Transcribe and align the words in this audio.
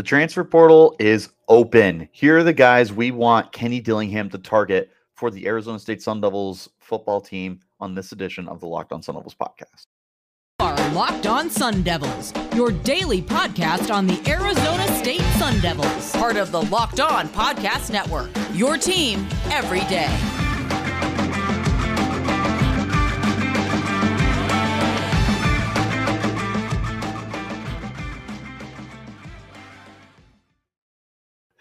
The 0.00 0.04
transfer 0.04 0.44
portal 0.44 0.96
is 0.98 1.28
open. 1.46 2.08
Here 2.10 2.38
are 2.38 2.42
the 2.42 2.54
guys 2.54 2.90
we 2.90 3.10
want 3.10 3.52
Kenny 3.52 3.80
Dillingham 3.82 4.30
to 4.30 4.38
target 4.38 4.90
for 5.12 5.30
the 5.30 5.46
Arizona 5.46 5.78
State 5.78 6.00
Sun 6.00 6.22
Devils 6.22 6.70
football 6.78 7.20
team 7.20 7.60
on 7.80 7.94
this 7.94 8.10
edition 8.10 8.48
of 8.48 8.60
the 8.60 8.66
Locked 8.66 8.92
On 8.92 9.02
Sun 9.02 9.16
Devils 9.16 9.34
podcast. 9.34 9.88
Are 10.60 10.74
Locked 10.92 11.26
On 11.26 11.50
Sun 11.50 11.82
Devils, 11.82 12.32
your 12.54 12.72
daily 12.72 13.20
podcast 13.20 13.94
on 13.94 14.06
the 14.06 14.18
Arizona 14.26 14.88
State 14.96 15.20
Sun 15.38 15.60
Devils, 15.60 16.12
part 16.12 16.38
of 16.38 16.50
the 16.50 16.62
Locked 16.62 17.00
On 17.00 17.28
Podcast 17.28 17.90
Network. 17.90 18.30
Your 18.54 18.78
team 18.78 19.28
every 19.50 19.80
day. 19.80 20.29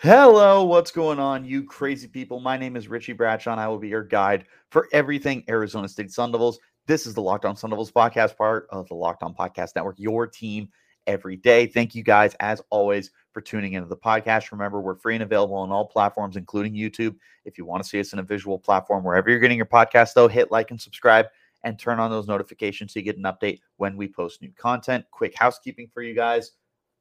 Hello, 0.01 0.63
what's 0.63 0.91
going 0.91 1.19
on, 1.19 1.43
you 1.43 1.61
crazy 1.61 2.07
people? 2.07 2.39
My 2.39 2.55
name 2.55 2.77
is 2.77 2.87
Richie 2.87 3.11
Bradshaw, 3.11 3.51
and 3.51 3.59
I 3.59 3.67
will 3.67 3.79
be 3.79 3.89
your 3.89 4.01
guide 4.01 4.45
for 4.71 4.87
everything 4.93 5.43
Arizona 5.49 5.89
State 5.89 6.09
Sun 6.09 6.31
Devils. 6.31 6.57
This 6.87 7.05
is 7.05 7.13
the 7.13 7.21
Locked 7.21 7.43
On 7.43 7.53
Sun 7.53 7.71
Devils 7.71 7.91
podcast, 7.91 8.37
part 8.37 8.67
of 8.69 8.87
the 8.87 8.95
Locked 8.95 9.23
On 9.23 9.35
Podcast 9.35 9.75
Network, 9.75 9.99
your 9.99 10.25
team 10.25 10.69
every 11.05 11.35
day. 11.35 11.67
Thank 11.67 11.95
you 11.95 12.01
guys, 12.01 12.33
as 12.39 12.61
always, 12.69 13.11
for 13.33 13.41
tuning 13.41 13.73
into 13.73 13.89
the 13.89 13.97
podcast. 13.97 14.53
Remember, 14.53 14.79
we're 14.79 14.95
free 14.95 15.15
and 15.15 15.23
available 15.23 15.57
on 15.57 15.69
all 15.69 15.85
platforms, 15.85 16.37
including 16.37 16.73
YouTube. 16.73 17.17
If 17.43 17.57
you 17.57 17.65
want 17.65 17.83
to 17.83 17.89
see 17.89 17.99
us 17.99 18.13
in 18.13 18.19
a 18.19 18.23
visual 18.23 18.57
platform, 18.57 19.03
wherever 19.03 19.29
you're 19.29 19.39
getting 19.39 19.57
your 19.57 19.65
podcast, 19.65 20.13
though, 20.13 20.29
hit 20.29 20.49
like 20.49 20.71
and 20.71 20.79
subscribe 20.79 21.25
and 21.65 21.77
turn 21.77 21.99
on 21.99 22.09
those 22.09 22.25
notifications 22.25 22.93
so 22.93 22.99
you 22.99 23.03
get 23.03 23.17
an 23.17 23.23
update 23.23 23.59
when 23.75 23.97
we 23.97 24.07
post 24.07 24.41
new 24.41 24.53
content. 24.57 25.03
Quick 25.11 25.35
housekeeping 25.35 25.89
for 25.93 26.01
you 26.01 26.15
guys. 26.15 26.51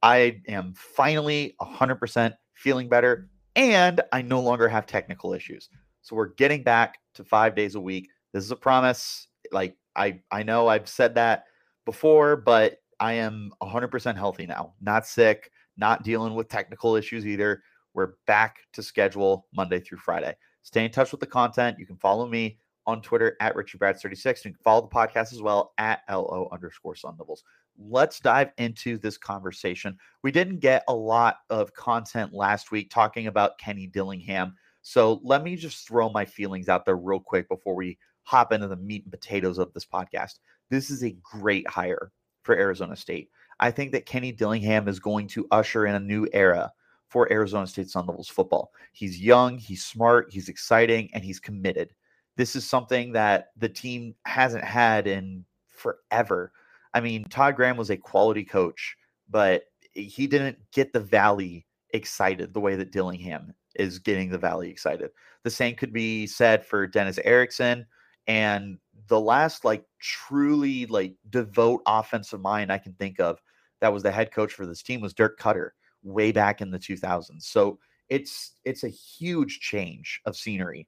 I 0.02 0.40
am 0.48 0.74
finally 0.74 1.54
100% 1.60 2.34
feeling 2.58 2.88
better, 2.88 3.28
and 3.54 4.00
I 4.12 4.22
no 4.22 4.40
longer 4.40 4.68
have 4.68 4.86
technical 4.86 5.32
issues. 5.32 5.68
So 6.02 6.16
we're 6.16 6.34
getting 6.34 6.62
back 6.62 6.98
to 7.14 7.24
five 7.24 7.54
days 7.54 7.76
a 7.76 7.80
week. 7.80 8.08
This 8.32 8.44
is 8.44 8.50
a 8.50 8.56
promise. 8.56 9.28
Like 9.52 9.76
I, 9.94 10.20
I 10.30 10.42
know 10.42 10.68
I've 10.68 10.88
said 10.88 11.14
that 11.14 11.44
before, 11.84 12.36
but 12.36 12.78
I 13.00 13.14
am 13.14 13.52
100% 13.62 14.16
healthy 14.16 14.46
now. 14.46 14.74
Not 14.80 15.06
sick, 15.06 15.50
not 15.76 16.02
dealing 16.02 16.34
with 16.34 16.48
technical 16.48 16.96
issues 16.96 17.26
either. 17.26 17.62
We're 17.94 18.14
back 18.26 18.58
to 18.72 18.82
schedule 18.82 19.46
Monday 19.54 19.80
through 19.80 19.98
Friday. 19.98 20.34
Stay 20.62 20.84
in 20.84 20.90
touch 20.90 21.12
with 21.12 21.20
the 21.20 21.26
content. 21.26 21.78
You 21.78 21.86
can 21.86 21.96
follow 21.96 22.26
me 22.26 22.58
on 22.88 23.00
Twitter 23.02 23.36
at 23.40 23.54
RichardBrad36. 23.54 24.44
You 24.44 24.50
can 24.50 24.60
follow 24.64 24.80
the 24.80 24.88
podcast 24.88 25.32
as 25.32 25.40
well 25.40 25.74
at 25.78 26.00
LO 26.10 26.48
underscore 26.50 26.96
Sun 26.96 27.16
Devils 27.16 27.44
let's 27.78 28.20
dive 28.20 28.50
into 28.58 28.98
this 28.98 29.16
conversation. 29.16 29.96
We 30.22 30.32
didn't 30.32 30.58
get 30.58 30.82
a 30.88 30.94
lot 30.94 31.38
of 31.48 31.72
content 31.74 32.34
last 32.34 32.70
week 32.70 32.90
talking 32.90 33.28
about 33.28 33.58
Kenny 33.58 33.86
Dillingham. 33.86 34.54
So 34.82 35.20
let 35.22 35.42
me 35.42 35.56
just 35.56 35.86
throw 35.86 36.08
my 36.08 36.24
feelings 36.24 36.68
out 36.68 36.84
there 36.84 36.96
real 36.96 37.20
quick 37.20 37.48
before 37.48 37.74
we 37.74 37.98
hop 38.24 38.52
into 38.52 38.68
the 38.68 38.76
meat 38.76 39.04
and 39.04 39.12
potatoes 39.12 39.58
of 39.58 39.72
this 39.72 39.86
podcast. 39.86 40.38
This 40.70 40.90
is 40.90 41.04
a 41.04 41.16
great 41.22 41.68
hire 41.68 42.10
for 42.42 42.56
Arizona 42.56 42.96
State. 42.96 43.30
I 43.60 43.70
think 43.70 43.92
that 43.92 44.06
Kenny 44.06 44.32
Dillingham 44.32 44.88
is 44.88 45.00
going 45.00 45.28
to 45.28 45.46
usher 45.50 45.86
in 45.86 45.94
a 45.94 46.00
new 46.00 46.26
era 46.32 46.72
for 47.08 47.30
Arizona 47.32 47.66
State 47.66 47.88
Sun 47.88 48.06
Devils 48.06 48.28
football. 48.28 48.70
He's 48.92 49.20
young, 49.20 49.58
he's 49.58 49.84
smart, 49.84 50.28
he's 50.30 50.48
exciting, 50.48 51.08
and 51.14 51.24
he's 51.24 51.40
committed. 51.40 51.94
This 52.38 52.54
is 52.54 52.64
something 52.64 53.12
that 53.12 53.48
the 53.56 53.68
team 53.68 54.14
hasn't 54.24 54.62
had 54.62 55.08
in 55.08 55.44
forever. 55.66 56.52
I 56.94 57.00
mean, 57.00 57.24
Todd 57.24 57.56
Graham 57.56 57.76
was 57.76 57.90
a 57.90 57.96
quality 57.96 58.44
coach, 58.44 58.96
but 59.28 59.64
he 59.92 60.28
didn't 60.28 60.56
get 60.72 60.92
the 60.92 61.00
Valley 61.00 61.66
excited 61.90 62.54
the 62.54 62.60
way 62.60 62.76
that 62.76 62.92
Dillingham 62.92 63.52
is 63.74 63.98
getting 63.98 64.30
the 64.30 64.38
Valley 64.38 64.70
excited. 64.70 65.10
The 65.42 65.50
same 65.50 65.74
could 65.74 65.92
be 65.92 66.28
said 66.28 66.64
for 66.64 66.86
Dennis 66.86 67.18
Erickson 67.24 67.84
and 68.28 68.78
the 69.08 69.20
last 69.20 69.64
like 69.64 69.84
truly 70.00 70.86
like 70.86 71.14
devout 71.30 71.80
offensive 71.86 72.40
mind 72.40 72.70
I 72.70 72.78
can 72.78 72.92
think 72.94 73.18
of 73.18 73.40
that 73.80 73.92
was 73.92 74.04
the 74.04 74.12
head 74.12 74.30
coach 74.30 74.52
for 74.52 74.64
this 74.64 74.82
team 74.82 75.00
was 75.00 75.12
Dirk 75.12 75.40
Koetter 75.40 75.70
way 76.04 76.30
back 76.30 76.60
in 76.60 76.70
the 76.70 76.78
2000s. 76.78 77.42
So 77.42 77.80
it's 78.08 78.52
it's 78.64 78.84
a 78.84 78.88
huge 78.88 79.58
change 79.58 80.20
of 80.24 80.36
scenery 80.36 80.86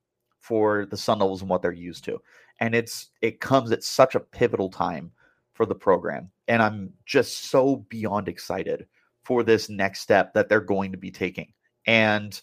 for 0.50 0.84
the 0.84 0.96
Sun 0.96 1.20
Devils 1.20 1.42
and 1.42 1.48
what 1.48 1.62
they're 1.62 1.70
used 1.70 2.02
to. 2.02 2.20
And 2.58 2.74
it's 2.74 3.10
it 3.22 3.38
comes 3.38 3.70
at 3.70 3.84
such 3.84 4.16
a 4.16 4.20
pivotal 4.20 4.68
time 4.68 5.12
for 5.52 5.64
the 5.64 5.76
program. 5.76 6.28
And 6.48 6.60
I'm 6.60 6.92
just 7.06 7.44
so 7.50 7.76
beyond 7.88 8.26
excited 8.26 8.88
for 9.22 9.44
this 9.44 9.68
next 9.68 10.00
step 10.00 10.34
that 10.34 10.48
they're 10.48 10.60
going 10.60 10.90
to 10.90 10.98
be 10.98 11.12
taking. 11.12 11.52
And 11.86 12.38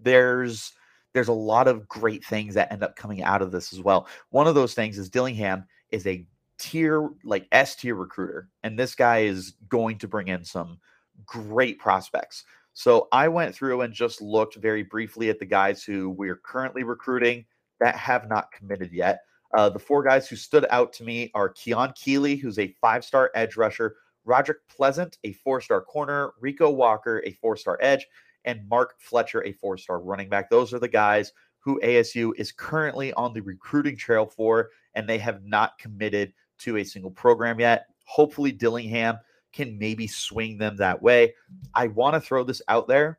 there's 0.00 0.72
there's 1.12 1.26
a 1.26 1.32
lot 1.32 1.66
of 1.66 1.88
great 1.88 2.24
things 2.24 2.54
that 2.54 2.70
end 2.70 2.84
up 2.84 2.94
coming 2.94 3.24
out 3.24 3.42
of 3.42 3.50
this 3.50 3.72
as 3.72 3.80
well. 3.80 4.06
One 4.30 4.46
of 4.46 4.54
those 4.54 4.74
things 4.74 4.96
is 4.96 5.10
Dillingham 5.10 5.64
is 5.90 6.06
a 6.06 6.24
tier 6.56 7.10
like 7.24 7.48
S 7.50 7.74
tier 7.74 7.96
recruiter, 7.96 8.48
and 8.62 8.78
this 8.78 8.94
guy 8.94 9.22
is 9.22 9.54
going 9.68 9.98
to 9.98 10.06
bring 10.06 10.28
in 10.28 10.44
some 10.44 10.78
great 11.26 11.80
prospects. 11.80 12.44
So 12.78 13.08
I 13.10 13.26
went 13.26 13.56
through 13.56 13.80
and 13.80 13.92
just 13.92 14.22
looked 14.22 14.54
very 14.54 14.84
briefly 14.84 15.30
at 15.30 15.40
the 15.40 15.44
guys 15.44 15.82
who 15.82 16.10
we're 16.10 16.36
currently 16.36 16.84
recruiting 16.84 17.44
that 17.80 17.96
have 17.96 18.28
not 18.28 18.52
committed 18.52 18.92
yet. 18.92 19.22
Uh, 19.52 19.68
the 19.68 19.80
four 19.80 20.04
guys 20.04 20.28
who 20.28 20.36
stood 20.36 20.64
out 20.70 20.92
to 20.92 21.02
me 21.02 21.32
are 21.34 21.48
Keon 21.48 21.92
Keeley, 21.96 22.36
who's 22.36 22.56
a 22.60 22.72
five 22.80 23.04
star 23.04 23.32
edge 23.34 23.56
rusher, 23.56 23.96
Roderick 24.24 24.58
Pleasant, 24.68 25.18
a 25.24 25.32
four 25.32 25.60
star 25.60 25.80
corner, 25.80 26.34
Rico 26.40 26.70
Walker, 26.70 27.20
a 27.26 27.32
four 27.32 27.56
star 27.56 27.78
edge, 27.82 28.06
and 28.44 28.68
Mark 28.68 28.94
Fletcher, 29.00 29.42
a 29.42 29.50
four 29.50 29.76
star 29.76 29.98
running 29.98 30.28
back. 30.28 30.48
Those 30.48 30.72
are 30.72 30.78
the 30.78 30.86
guys 30.86 31.32
who 31.58 31.80
ASU 31.80 32.30
is 32.36 32.52
currently 32.52 33.12
on 33.14 33.34
the 33.34 33.40
recruiting 33.40 33.96
trail 33.96 34.24
for, 34.24 34.70
and 34.94 35.08
they 35.08 35.18
have 35.18 35.42
not 35.42 35.76
committed 35.78 36.32
to 36.58 36.76
a 36.76 36.84
single 36.84 37.10
program 37.10 37.58
yet. 37.58 37.86
Hopefully, 38.04 38.52
Dillingham 38.52 39.18
can 39.52 39.78
maybe 39.78 40.06
swing 40.06 40.58
them 40.58 40.76
that 40.76 41.02
way. 41.02 41.34
I 41.74 41.88
want 41.88 42.14
to 42.14 42.20
throw 42.20 42.44
this 42.44 42.62
out 42.68 42.88
there. 42.88 43.18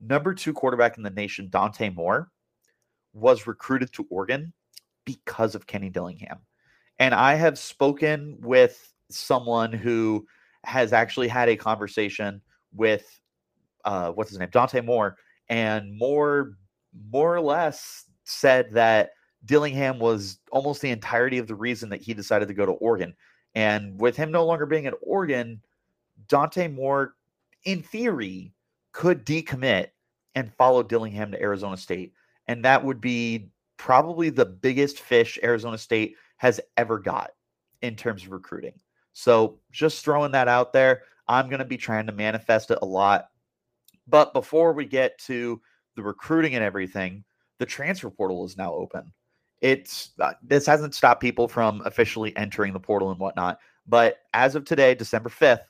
Number 0.00 0.34
two 0.34 0.52
quarterback 0.52 0.96
in 0.96 1.02
the 1.02 1.10
nation, 1.10 1.48
Dante 1.50 1.90
Moore, 1.90 2.30
was 3.12 3.46
recruited 3.46 3.92
to 3.94 4.06
Oregon 4.10 4.52
because 5.04 5.54
of 5.54 5.66
Kenny 5.66 5.90
Dillingham. 5.90 6.38
And 6.98 7.14
I 7.14 7.34
have 7.34 7.58
spoken 7.58 8.36
with 8.40 8.92
someone 9.10 9.72
who 9.72 10.26
has 10.64 10.92
actually 10.92 11.28
had 11.28 11.48
a 11.48 11.56
conversation 11.56 12.40
with 12.72 13.20
uh, 13.84 14.10
what's 14.12 14.30
his 14.30 14.38
name, 14.38 14.48
Dante 14.50 14.80
Moore, 14.80 15.16
and 15.48 15.96
more 15.96 16.56
more 17.10 17.34
or 17.34 17.40
less 17.40 18.04
said 18.24 18.72
that 18.72 19.10
Dillingham 19.44 19.98
was 19.98 20.38
almost 20.50 20.80
the 20.80 20.90
entirety 20.90 21.38
of 21.38 21.46
the 21.46 21.54
reason 21.54 21.88
that 21.90 22.00
he 22.00 22.14
decided 22.14 22.48
to 22.48 22.54
go 22.54 22.64
to 22.64 22.72
Oregon. 22.72 23.14
And 23.54 24.00
with 24.00 24.16
him 24.16 24.30
no 24.30 24.44
longer 24.44 24.66
being 24.66 24.86
at 24.86 24.94
Oregon, 25.00 25.60
Dante 26.28 26.68
Moore, 26.68 27.14
in 27.64 27.82
theory, 27.82 28.52
could 28.92 29.24
decommit 29.24 29.88
and 30.34 30.52
follow 30.54 30.82
Dillingham 30.82 31.30
to 31.32 31.40
Arizona 31.40 31.76
State. 31.76 32.12
And 32.48 32.64
that 32.64 32.84
would 32.84 33.00
be 33.00 33.50
probably 33.76 34.30
the 34.30 34.44
biggest 34.46 35.00
fish 35.00 35.38
Arizona 35.42 35.78
State 35.78 36.16
has 36.36 36.60
ever 36.76 36.98
got 36.98 37.30
in 37.82 37.96
terms 37.96 38.24
of 38.24 38.32
recruiting. 38.32 38.74
So 39.12 39.60
just 39.70 40.04
throwing 40.04 40.32
that 40.32 40.48
out 40.48 40.72
there. 40.72 41.02
I'm 41.28 41.48
going 41.48 41.60
to 41.60 41.64
be 41.64 41.76
trying 41.76 42.06
to 42.06 42.12
manifest 42.12 42.70
it 42.70 42.78
a 42.82 42.86
lot. 42.86 43.28
But 44.06 44.32
before 44.32 44.72
we 44.72 44.84
get 44.84 45.18
to 45.20 45.60
the 45.96 46.02
recruiting 46.02 46.54
and 46.54 46.64
everything, 46.64 47.24
the 47.58 47.66
transfer 47.66 48.10
portal 48.10 48.44
is 48.44 48.56
now 48.56 48.74
open. 48.74 49.12
It's 49.64 50.10
uh, 50.20 50.34
this 50.42 50.66
hasn't 50.66 50.94
stopped 50.94 51.22
people 51.22 51.48
from 51.48 51.80
officially 51.86 52.36
entering 52.36 52.74
the 52.74 52.80
portal 52.80 53.10
and 53.10 53.18
whatnot. 53.18 53.58
But 53.86 54.18
as 54.34 54.54
of 54.54 54.66
today, 54.66 54.94
December 54.94 55.30
5th, 55.30 55.64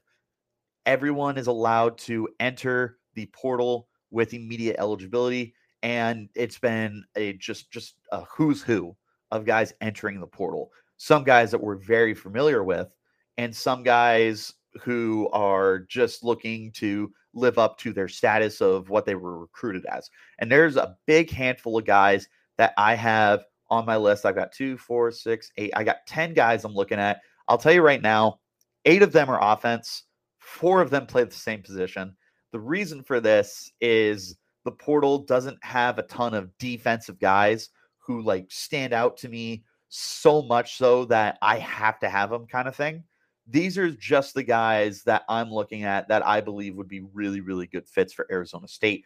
everyone 0.84 1.38
is 1.38 1.47
allowed 1.47 1.97
to 1.99 2.28
enter 2.41 2.98
the 3.15 3.27
portal 3.27 3.86
with 4.10 4.34
immediate 4.34 4.77
eligibility 4.80 5.54
and 5.84 6.30
it's 6.34 6.59
been 6.59 7.04
a 7.15 7.34
just 7.34 7.71
just 7.71 7.95
a 8.10 8.22
who's 8.24 8.63
who 8.63 8.97
of 9.30 9.45
guys 9.45 9.72
entering 9.83 10.19
the 10.19 10.27
portal. 10.27 10.72
Some 10.97 11.22
guys 11.22 11.51
that 11.51 11.63
we're 11.63 11.77
very 11.77 12.15
familiar 12.15 12.65
with, 12.65 12.89
and 13.36 13.54
some 13.54 13.83
guys 13.83 14.54
who 14.83 15.28
are 15.33 15.80
just 15.80 16.24
looking 16.24 16.72
to 16.72 17.13
live 17.34 17.59
up 17.59 17.78
to 17.78 17.92
their 17.92 18.09
status 18.09 18.60
of 18.60 18.89
what 18.89 19.04
they 19.04 19.15
were 19.15 19.39
recruited 19.39 19.84
as. 19.86 20.10
And 20.39 20.51
there's 20.51 20.77
a 20.77 20.97
big 21.07 21.30
handful 21.30 21.78
of 21.78 21.84
guys 21.84 22.28
that 22.57 22.72
I 22.78 22.95
have 22.95 23.45
on 23.71 23.87
my 23.87 23.97
list. 23.97 24.27
I've 24.27 24.34
got 24.34 24.53
two, 24.53 24.77
four, 24.77 25.11
six, 25.11 25.51
eight. 25.57 25.72
I 25.75 25.84
got 25.84 26.07
10 26.07 26.34
guys 26.34 26.65
I'm 26.65 26.75
looking 26.75 26.99
at. 26.99 27.21
I'll 27.49 27.59
tell 27.59 27.72
you 27.72 27.83
right 27.83 28.03
now, 28.03 28.41
eight 28.84 29.03
of 29.03 29.13
them 29.13 29.28
are 29.28 29.53
offense, 29.53 30.05
four 30.39 30.81
of 30.81 30.91
them 30.91 31.07
play 31.07 31.25
the 31.25 31.33
same 31.33 31.63
position. 31.63 32.15
The 32.53 32.61
reason 32.61 33.03
for 33.03 33.21
this 33.21 33.72
is 33.81 34.37
the 34.65 34.72
portal 34.72 35.19
doesn't 35.19 35.63
have 35.63 35.99
a 35.99 36.05
ton 36.05 36.34
of 36.34 36.57
defensive 36.59 37.19
guys 37.19 37.71
who 37.99 38.22
like 38.22 38.47
stand 38.49 38.93
out 38.93 39.16
to 39.19 39.28
me 39.28 39.65
so 39.89 40.43
much 40.43 40.77
so 40.77 41.05
that 41.07 41.39
I 41.43 41.59
have 41.59 41.99
to 42.01 42.09
have 42.09 42.31
them 42.31 42.47
kind 42.47 42.69
of 42.69 42.77
thing. 42.77 43.05
these 43.47 43.77
are 43.77 43.91
just 43.91 44.34
the 44.34 44.43
guys 44.43 45.03
that 45.03 45.22
I'm 45.28 45.51
looking 45.51 45.84
at 45.84 46.09
that 46.09 46.27
I 46.27 46.41
believe 46.41 46.77
would 46.77 46.89
be 46.89 47.05
really, 47.13 47.41
really 47.41 47.67
good 47.67 47.87
fits 47.87 48.13
for 48.13 48.27
Arizona 48.31 48.67
State. 48.69 49.05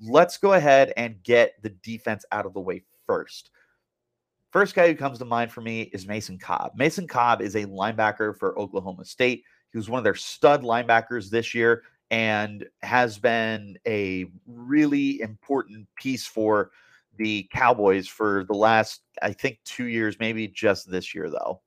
Let's 0.00 0.38
go 0.38 0.52
ahead 0.54 0.92
and 0.96 1.22
get 1.22 1.54
the 1.62 1.70
defense 1.70 2.24
out 2.32 2.46
of 2.46 2.54
the 2.54 2.60
way 2.60 2.84
first. 3.06 3.50
First 4.50 4.74
guy 4.74 4.88
who 4.88 4.96
comes 4.96 5.18
to 5.18 5.24
mind 5.24 5.52
for 5.52 5.60
me 5.60 5.82
is 5.92 6.08
Mason 6.08 6.36
Cobb. 6.36 6.72
Mason 6.74 7.06
Cobb 7.06 7.40
is 7.40 7.54
a 7.54 7.66
linebacker 7.66 8.36
for 8.36 8.58
Oklahoma 8.58 9.04
State. 9.04 9.44
He 9.70 9.78
was 9.78 9.88
one 9.88 9.98
of 9.98 10.04
their 10.04 10.16
stud 10.16 10.62
linebackers 10.62 11.30
this 11.30 11.54
year 11.54 11.84
and 12.10 12.66
has 12.82 13.16
been 13.16 13.78
a 13.86 14.26
really 14.48 15.20
important 15.20 15.86
piece 15.94 16.26
for 16.26 16.72
the 17.16 17.48
Cowboys 17.52 18.08
for 18.08 18.44
the 18.48 18.54
last, 18.54 19.02
I 19.22 19.32
think, 19.32 19.60
two 19.64 19.84
years, 19.84 20.18
maybe 20.18 20.48
just 20.48 20.90
this 20.90 21.14
year, 21.14 21.30
though. 21.30 21.60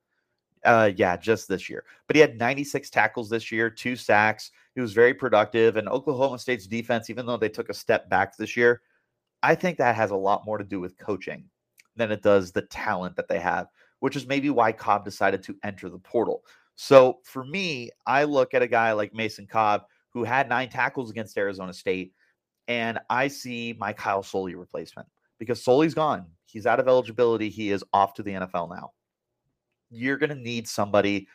Uh, 0.66 0.92
yeah, 0.96 1.16
just 1.16 1.48
this 1.48 1.70
year. 1.70 1.86
But 2.08 2.18
he 2.18 2.22
had 2.22 2.38
96 2.38 2.90
tackles 2.90 3.30
this 3.30 3.50
year, 3.50 3.70
two 3.70 3.96
sacks. 3.96 4.52
He 4.76 4.82
was 4.82 4.92
very 4.92 5.14
productive. 5.14 5.78
And 5.78 5.88
Oklahoma 5.88 6.40
State's 6.40 6.68
defense, 6.68 7.10
even 7.10 7.26
though 7.26 7.38
they 7.38 7.50
took 7.50 7.70
a 7.70 7.74
step 7.74 8.10
back 8.10 8.36
this 8.36 8.58
year, 8.58 8.82
I 9.42 9.56
think 9.56 9.78
that 9.78 9.96
has 9.96 10.12
a 10.12 10.16
lot 10.16 10.46
more 10.46 10.58
to 10.58 10.64
do 10.66 10.82
with 10.82 10.98
coaching 10.98 11.50
than 11.96 12.12
it 12.12 12.22
does 12.22 12.52
the 12.52 12.64
talent 12.64 13.16
that 13.16 13.28
they 13.28 13.40
have, 13.40 13.68
which 14.00 14.16
is 14.16 14.28
maybe 14.28 14.50
why 14.50 14.72
Cobb 14.72 15.06
decided 15.06 15.44
to 15.44 15.56
enter 15.64 15.90
the 15.90 16.00
portal. 16.00 16.44
So 16.76 17.20
for 17.24 17.46
me, 17.46 17.92
I 18.06 18.24
look 18.24 18.54
at 18.54 18.62
a 18.62 18.68
guy 18.68 18.94
like 18.94 19.14
Mason 19.14 19.48
Cobb 19.48 19.84
who 20.10 20.24
had 20.24 20.50
nine 20.50 20.70
tackles 20.70 21.10
against 21.10 21.38
Arizona 21.38 21.74
State, 21.74 22.14
and 22.68 23.00
I 23.10 23.28
see 23.28 23.76
my 23.78 23.94
Kyle 23.94 24.24
Soelle 24.24 24.56
replacement 24.56 25.08
because 25.40 25.64
Soelle's 25.64 25.94
gone. 25.94 26.26
He's 26.46 26.66
out 26.66 26.80
of 26.80 26.88
eligibility. 26.88 27.50
He 27.50 27.72
is 27.72 27.84
off 27.94 28.14
to 28.16 28.24
the 28.24 28.32
NFL 28.32 28.70
now. 28.70 28.92
You're 29.90 30.18
going 30.18 30.30
to 30.30 30.36
need 30.36 30.68
somebody 30.68 31.28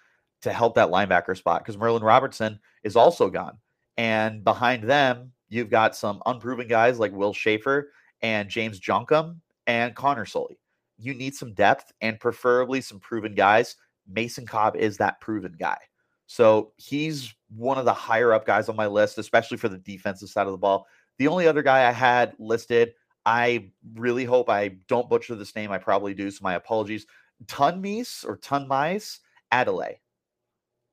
to 0.43 0.53
help 0.53 0.75
that 0.77 0.91
linebacker 0.91 1.37
spot 1.37 1.63
because 1.63 1.77
Merlin 1.77 2.03
Robertson 2.03 2.61
is 2.85 2.97
also 2.97 3.29
gone. 3.29 3.59
And 3.97 4.45
behind 4.45 4.85
them, 4.85 5.33
you've 5.49 5.71
got 5.71 5.97
some 5.97 6.23
unproven 6.27 6.69
guys 6.69 6.99
like 6.99 7.13
Will 7.13 7.33
Schaefer 7.33 7.91
and 8.23 8.49
James 8.49 8.81
Joncom 8.81 9.37
and 9.69 9.95
Connor 9.95 10.25
Soelle. 10.25 10.57
You 10.99 11.15
need 11.15 11.37
some 11.37 11.55
depth 11.55 11.93
and 12.01 12.19
preferably 12.19 12.81
some 12.81 12.99
proven 12.99 13.37
guys. 13.37 13.77
Mason 14.09 14.47
Cobb 14.47 14.75
is 14.75 14.97
that 14.97 15.21
proven 15.21 15.55
guy. 15.57 15.79
So 16.27 16.73
he's 16.77 17.33
one 17.55 17.79
of 17.79 17.85
the 17.85 17.93
higher 17.93 18.33
up 18.33 18.45
guys 18.45 18.69
on 18.69 18.75
my 18.75 18.87
list, 18.87 19.19
especially 19.19 19.59
for 19.59 19.69
the 19.69 19.79
defensive 19.79 20.29
side 20.29 20.47
of 20.47 20.53
the 20.53 20.59
ball. 20.59 20.87
The 21.19 21.29
only 21.29 21.47
other 21.47 21.63
guy 21.63 21.89
I 21.89 21.93
had 21.93 22.35
listed, 22.39 22.95
I 23.25 23.71
really 23.95 24.25
hope 24.25 24.51
I 24.51 24.77
don't 24.89 25.09
butcher 25.09 25.35
this 25.37 25.55
name. 25.55 25.71
I 25.71 25.79
probably 25.79 26.15
do, 26.15 26.31
so 26.31 26.41
my 26.43 26.55
apologies. 26.55 27.07
Tunmise 27.47 28.25
or 28.27 28.37
Tunmise 28.39 29.21
Adeleye. 29.53 29.97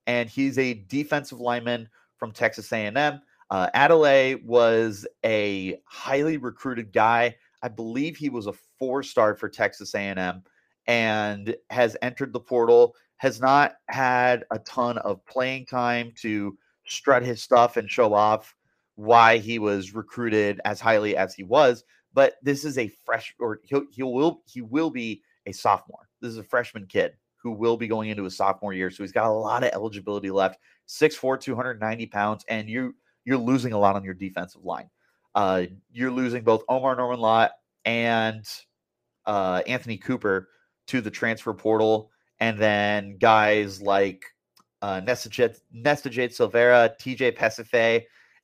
And 0.08 0.30
he's 0.30 0.58
a 0.58 0.74
defensive 0.74 1.40
lineman 1.40 1.90
from 2.18 2.32
Texas 2.32 2.72
A&M. 2.72 3.22
Uh, 3.50 3.70
Adeleye 3.76 4.44
was 4.44 5.08
a 5.26 5.80
highly 5.86 6.38
recruited 6.38 6.94
guy. 6.94 7.36
I 7.66 7.68
believe 7.68 8.16
he 8.16 8.30
was 8.30 8.46
a 8.46 8.54
four-star 8.78 9.34
for 9.34 9.50
Texas 9.50 9.96
A&M 9.96 10.44
and 10.86 11.56
has 11.72 11.98
entered 12.04 12.32
the 12.32 12.40
portal 12.40 12.94
has 13.18 13.42
not 13.42 13.78
had 13.90 14.44
a 14.52 14.60
ton 14.60 15.00
of 15.00 15.26
playing 15.26 15.66
time 15.66 16.12
to 16.18 16.56
strut 16.86 17.24
his 17.24 17.42
stuff 17.42 17.78
and 17.78 17.90
show 17.90 18.14
off 18.14 18.56
why 18.94 19.40
he 19.40 19.58
was 19.58 19.96
recruited 19.96 20.62
as 20.64 20.80
highly 20.80 21.18
as 21.18 21.34
he 21.34 21.42
was. 21.42 21.84
But 22.14 22.36
this 22.44 22.66
is 22.66 22.78
a 22.78 22.92
fresh, 23.04 23.34
or 23.40 23.62
he 23.64 23.82
he 23.90 24.04
will 24.04 24.44
he 24.46 24.62
will 24.62 24.92
be 24.92 25.24
a 25.48 25.52
sophomore. 25.52 26.08
This 26.22 26.30
is 26.30 26.38
a 26.38 26.44
freshman 26.44 26.86
kid 26.86 27.14
who 27.38 27.50
will 27.50 27.78
be 27.78 27.88
going 27.88 28.12
into 28.12 28.24
his 28.24 28.38
sophomore 28.38 28.74
year, 28.74 28.92
so 28.92 29.02
he's 29.02 29.12
got 29.12 29.26
a 29.26 29.32
lot 29.32 29.64
of 29.64 29.72
eligibility 29.74 30.30
left. 30.30 30.60
6'4", 30.88 31.42
290 31.42 32.06
pounds, 32.06 32.46
and 32.48 32.70
you 32.70 32.94
you're 33.24 33.38
losing 33.38 33.74
a 33.74 33.80
lot 33.80 33.96
on 33.96 34.04
your 34.04 34.14
defensive 34.14 34.64
line. 34.64 34.88
Uh, 35.36 35.66
you're 35.92 36.12
losing 36.12 36.44
both 36.44 36.64
Omar 36.68 36.96
Norman 36.96 37.20
Lott 37.20 37.52
and 37.84 38.44
uh, 39.26 39.62
Anthony 39.68 39.98
Cooper 39.98 40.50
to 40.88 41.02
the 41.02 41.12
transfer 41.12 41.54
portal 41.54 42.10
and 42.40 42.58
then 42.58 43.18
guys 43.18 43.82
like 43.82 44.26
uh, 44.82 45.02
Jade 45.02 46.32
Silvera, 46.32 46.96
TJ 47.00 47.38
Pesefea, 47.38 48.04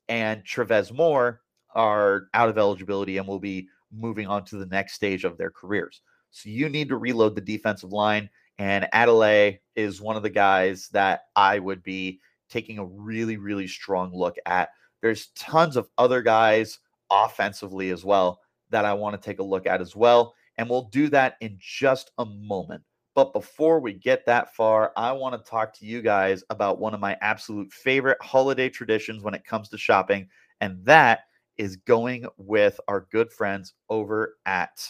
and 0.09 0.43
Travez 0.45 0.91
Moore 0.91 1.41
are 1.75 2.27
out 2.33 2.49
of 2.49 2.57
eligibility 2.57 3.17
and 3.17 3.27
will 3.27 3.39
be 3.39 3.67
moving 3.91 4.27
on 4.27 4.43
to 4.45 4.57
the 4.57 4.65
next 4.65 4.93
stage 4.93 5.23
of 5.23 5.38
their 5.38 5.51
careers. 5.51 6.01
So 6.31 6.49
you 6.49 6.69
need 6.69 6.89
to 6.89 6.97
reload 6.97 7.35
the 7.35 7.41
defensive 7.41 7.91
line. 7.91 8.29
And 8.57 8.88
Adeleye 8.93 9.59
is 9.75 10.01
one 10.01 10.15
of 10.15 10.23
the 10.23 10.29
guys 10.29 10.89
that 10.89 11.21
I 11.35 11.59
would 11.59 11.83
be 11.83 12.19
taking 12.49 12.79
a 12.79 12.85
really, 12.85 13.38
really 13.38 13.67
strong 13.67 14.13
look 14.13 14.35
at. 14.45 14.69
There's 15.01 15.27
tons 15.36 15.75
of 15.75 15.89
other 15.98 16.21
guys 16.21 16.80
offensively 17.09 17.89
as 17.89 18.06
well 18.06 18.39
that 18.69 18.86
I 18.86 18.94
want 18.94 19.19
to 19.19 19.25
take 19.25 19.39
a 19.39 19.44
look 19.44 19.68
at 19.68 19.81
as 19.81 19.95
well. 19.95 20.33
And 20.57 20.69
we'll 20.69 20.89
do 20.89 21.09
that 21.09 21.36
in 21.42 21.57
just 21.59 22.12
a 22.18 22.25
moment. 22.25 22.83
But 23.13 23.33
before 23.33 23.80
we 23.80 23.94
get 23.94 24.25
that 24.25 24.56
far, 24.56 24.94
I 24.95 25.12
want 25.12 25.33
to 25.36 25.50
talk 25.50 25.74
to 25.77 25.86
you 25.86 26.01
guys 26.01 26.44
about 26.50 26.80
one 26.80 26.94
of 26.94 27.00
my 27.00 27.18
absolute 27.21 27.71
favorite 27.71 28.18
holiday 28.21 28.69
traditions 28.69 29.21
when 29.21 29.33
it 29.33 29.45
comes 29.45 29.68
to 29.69 29.77
shopping, 29.77 30.30
and 30.62 30.83
that 30.86 31.21
is 31.57 31.75
going 31.75 32.25
with 32.38 32.80
our 32.88 33.07
good 33.12 33.31
friends 33.31 33.74
over 33.89 34.38
at 34.45 34.89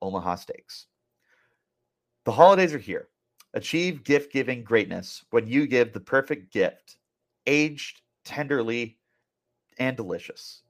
Omaha 0.00 0.36
Steaks. 0.36 0.86
The 2.24 2.32
holidays 2.32 2.72
are 2.72 2.78
here. 2.78 3.08
Achieve 3.52 4.04
gift 4.04 4.32
giving 4.32 4.64
greatness 4.64 5.24
when 5.30 5.46
you 5.46 5.66
give 5.66 5.92
the 5.92 6.00
perfect 6.00 6.52
gift, 6.52 6.96
aged 7.46 8.00
tenderly 8.24 8.99
and 9.80 9.96
delicious. 9.96 10.62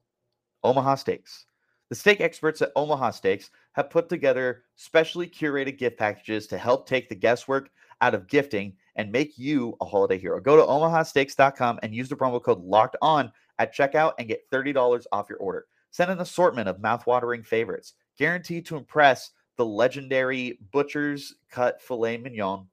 Omaha 0.63 0.95
Steaks. 0.95 1.45
The 1.89 1.95
steak 1.95 2.21
experts 2.21 2.61
at 2.61 2.71
Omaha 2.75 3.11
Steaks 3.11 3.51
have 3.73 3.89
put 3.89 4.07
together 4.07 4.63
specially 4.75 5.27
curated 5.27 5.77
gift 5.77 5.97
packages 5.97 6.47
to 6.47 6.57
help 6.57 6.87
take 6.87 7.09
the 7.09 7.15
guesswork 7.15 7.69
out 7.99 8.15
of 8.15 8.27
gifting 8.27 8.73
and 8.95 9.11
make 9.11 9.37
you 9.37 9.75
a 9.81 9.85
holiday 9.85 10.17
hero. 10.17 10.39
Go 10.39 10.55
to 10.55 10.63
omahasteaks.com 10.63 11.79
and 11.83 11.93
use 11.93 12.09
the 12.09 12.15
promo 12.15 12.41
code 12.41 12.63
locked 12.63 12.95
on 13.01 13.31
at 13.59 13.75
checkout 13.75 14.13
and 14.17 14.27
get 14.27 14.49
$30 14.49 15.05
off 15.11 15.29
your 15.29 15.37
order. 15.39 15.67
Send 15.91 16.09
an 16.09 16.21
assortment 16.21 16.69
of 16.69 16.77
mouthwatering 16.77 17.45
favorites, 17.45 17.93
guaranteed 18.17 18.65
to 18.65 18.77
impress 18.77 19.31
the 19.57 19.65
legendary 19.65 20.59
Butcher's 20.71 21.35
Cut 21.49 21.81
Filet 21.81 22.17
Mignon, 22.17 22.67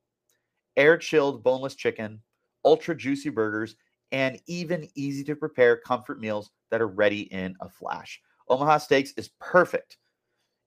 air 0.77 0.97
chilled 0.97 1.43
boneless 1.43 1.75
chicken, 1.75 2.23
ultra 2.65 2.97
juicy 2.97 3.31
burgers, 3.31 3.75
and 4.13 4.41
even 4.47 4.89
easy 4.95 5.25
to 5.25 5.37
prepare 5.37 5.77
comfort 5.77 6.21
meals 6.21 6.51
that 6.71 6.81
are 6.81 6.89
ready 6.89 7.23
in 7.33 7.55
a 7.61 7.69
flash. 7.69 8.21
Omaha 8.49 8.79
Steaks 8.79 9.13
is 9.17 9.31
perfect 9.41 9.99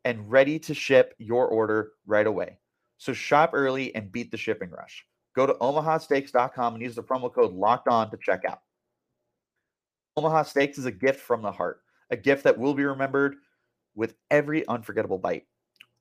and 0.05 0.29
ready 0.31 0.60
to 0.60 0.74
ship 0.74 1.15
your 1.17 1.48
order 1.48 1.91
right 2.05 2.27
away. 2.27 2.57
So 2.98 3.13
shop 3.13 3.51
early 3.53 3.93
and 3.95 4.12
beat 4.12 4.31
the 4.31 4.38
shipping 4.38 4.69
rush. 4.69 5.05
Go 5.36 5.45
to 5.45 5.53
omahasteaks.com 5.53 6.74
and 6.75 6.83
use 6.83 6.95
the 6.95 7.03
promo 7.03 7.33
code 7.33 7.53
locked 7.53 7.88
on 7.88 8.12
to 8.12 8.17
check 8.17 8.43
out. 8.48 8.60
Omaha 10.17 10.43
Steaks 10.43 10.77
is 10.77 10.86
a 10.86 10.91
gift 10.91 11.21
from 11.21 11.41
the 11.41 11.51
heart, 11.51 11.81
a 12.10 12.17
gift 12.17 12.43
that 12.43 12.57
will 12.57 12.74
be 12.74 12.83
remembered 12.83 13.38
with 13.95 14.15
every 14.29 14.67
unforgettable 14.67 15.17
bite. 15.17 15.45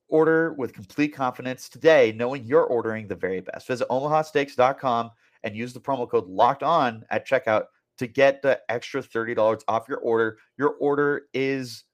Order 0.09 0.54
with 0.54 0.73
complete 0.73 1.14
confidence 1.14 1.68
today, 1.68 2.12
knowing 2.16 2.44
you're 2.44 2.64
ordering 2.64 3.06
the 3.06 3.14
very 3.14 3.40
best. 3.40 3.68
Visit 3.68 3.88
omahasteaks.com 3.88 5.11
and 5.44 5.56
use 5.56 5.73
the 5.73 5.80
promo 5.80 6.09
code 6.09 6.28
locked 6.28 6.62
on 6.62 7.04
at 7.11 7.26
checkout 7.26 7.64
to 7.99 8.06
get 8.06 8.42
the 8.42 8.61
extra 8.68 9.02
$30 9.02 9.62
off 9.68 9.88
your 9.88 9.99
order. 9.99 10.38
Your 10.56 10.70
order 10.80 11.23
is 11.35 11.85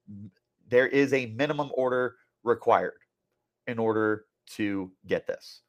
there 0.68 0.86
is 0.86 1.12
a 1.12 1.26
minimum 1.26 1.70
order 1.74 2.16
required 2.44 2.98
in 3.66 3.78
order 3.78 4.26
to 4.54 4.92
get 5.06 5.26
this. 5.26 5.62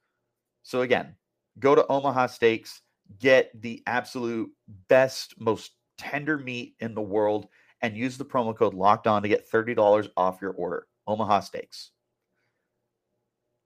So 0.64 0.82
again, 0.82 1.16
go 1.60 1.76
to 1.76 1.88
Omaha 1.88 2.28
Steaks, 2.28 2.82
get 3.20 3.50
the 3.62 3.82
absolute 3.88 4.52
best, 4.88 5.34
most 5.40 5.72
tender 5.98 6.38
meat 6.38 6.76
in 6.80 6.94
the 6.94 7.02
world, 7.02 7.48
and 7.82 7.96
use 7.96 8.18
the 8.18 8.26
promo 8.26 8.56
code 8.56 8.74
locked 8.74 9.08
on 9.08 9.22
to 9.24 9.30
get 9.30 9.50
$30 9.50 10.10
off 10.18 10.42
your 10.42 10.52
order. 10.52 10.88
Omaha 11.08 11.40
Steaks. 11.40 11.92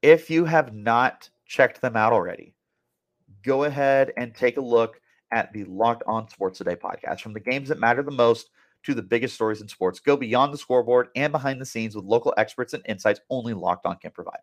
If 0.01 0.30
you 0.30 0.46
have 0.46 0.74
not 0.74 1.30
checked 1.46 1.82
them 1.82 1.96
out 1.96 2.13
already, 2.13 2.56
go 3.43 3.65
ahead 3.65 4.13
and 4.17 4.33
take 4.33 4.57
a 4.57 4.62
look 4.62 5.00
at 5.31 5.51
the 5.53 5.63
Locked 5.65 6.03
On 6.07 6.27
Sports 6.29 6.57
Today 6.57 6.75
podcast 6.75 7.21
from 7.21 7.33
the 7.33 7.39
games 7.39 7.69
that 7.69 7.79
matter 7.79 8.03
the 8.03 8.12
most 8.12 8.50
to 8.83 8.93
the 8.93 9.01
biggest 9.01 9.36
stories 9.36 9.62
in 9.62 9.67
sports. 9.67 10.00
Go 10.00 10.17
beyond 10.17 10.53
the 10.53 10.57
scoreboard 10.57 11.10
and 11.15 11.31
behind 11.31 11.62
the 11.62 11.65
scenes 11.65 11.95
with 11.95 12.05
local 12.05 12.33
experts 12.38 12.74
and 12.74 12.83
insights 12.88 13.21
only 13.29 13.53
Locked 13.53 13.86
On 13.86 13.95
can 13.98 14.12
provide. 14.12 14.39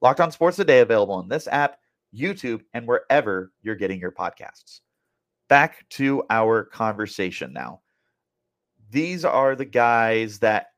Locked 0.00 0.20
On 0.20 0.30
Sports 0.30 0.56
Today 0.56 0.80
available 0.80 1.14
on 1.14 1.28
this 1.28 1.48
app, 1.48 1.78
YouTube, 2.14 2.62
and 2.74 2.86
wherever 2.86 3.52
you're 3.62 3.74
getting 3.74 4.00
your 4.00 4.12
podcasts. 4.12 4.80
Back 5.48 5.88
to 5.90 6.22
our 6.30 6.64
conversation 6.64 7.52
now. 7.52 7.80
These 8.90 9.24
are 9.24 9.56
the 9.56 9.64
guys 9.64 10.38
that 10.40 10.68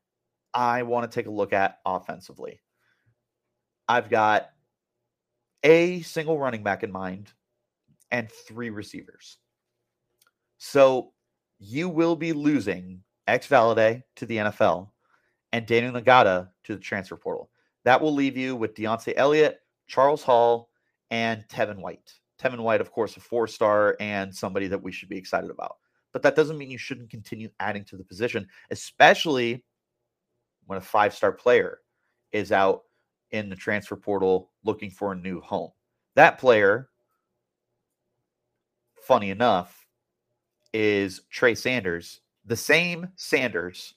I 0.53 0.83
want 0.83 1.09
to 1.09 1.15
take 1.15 1.27
a 1.27 1.31
look 1.31 1.53
at 1.53 1.79
offensively. 1.85 2.61
I've 3.87 4.09
got 4.09 4.49
a 5.63 6.01
single 6.01 6.39
running 6.39 6.63
back 6.63 6.83
in 6.83 6.91
mind 6.91 7.31
and 8.15 8.31
three 8.31 8.69
receivers. 8.69 9.39
So 10.57 11.11
you 11.59 11.89
will 11.89 12.15
be 12.15 12.31
losing 12.31 13.01
X 13.27 13.45
Valladay 13.45 14.03
to 14.15 14.25
the 14.25 14.37
NFL 14.37 14.89
and 15.51 15.65
Daniel 15.65 16.01
Ngata 16.01 16.47
to 16.63 16.75
the 16.75 16.81
transfer 16.81 17.17
portal. 17.17 17.49
That 17.83 18.01
will 18.01 18.13
leave 18.13 18.37
you 18.37 18.55
with 18.55 18.73
Deontay 18.73 19.15
Elliott, 19.17 19.59
Charles 19.87 20.23
Hall, 20.23 20.69
and 21.11 21.45
Tevin 21.49 21.81
White. 21.81 22.13
Tevin 22.41 22.59
White, 22.59 22.79
of 22.79 22.89
course, 22.89 23.17
a 23.17 23.19
four 23.19 23.47
star 23.47 23.97
and 23.99 24.33
somebody 24.33 24.67
that 24.67 24.81
we 24.81 24.93
should 24.93 25.09
be 25.09 25.17
excited 25.17 25.49
about. 25.49 25.75
But 26.13 26.21
that 26.21 26.37
doesn't 26.37 26.57
mean 26.57 26.71
you 26.71 26.77
shouldn't 26.77 27.09
continue 27.09 27.49
adding 27.59 27.83
to 27.85 27.97
the 27.97 28.03
position, 28.05 28.47
especially 28.71 29.65
when 30.67 30.77
a 30.77 30.81
five 30.81 31.13
star 31.13 31.33
player 31.33 31.79
is 32.31 32.53
out 32.53 32.83
in 33.31 33.49
the 33.49 33.57
transfer 33.57 33.97
portal 33.97 34.51
looking 34.63 34.89
for 34.89 35.11
a 35.11 35.17
new 35.17 35.41
home. 35.41 35.71
That 36.15 36.37
player, 36.37 36.89
funny 39.05 39.29
enough, 39.29 39.87
is 40.73 41.21
Trey 41.29 41.55
Sanders, 41.55 42.21
the 42.45 42.55
same 42.55 43.07
Sanders 43.15 43.93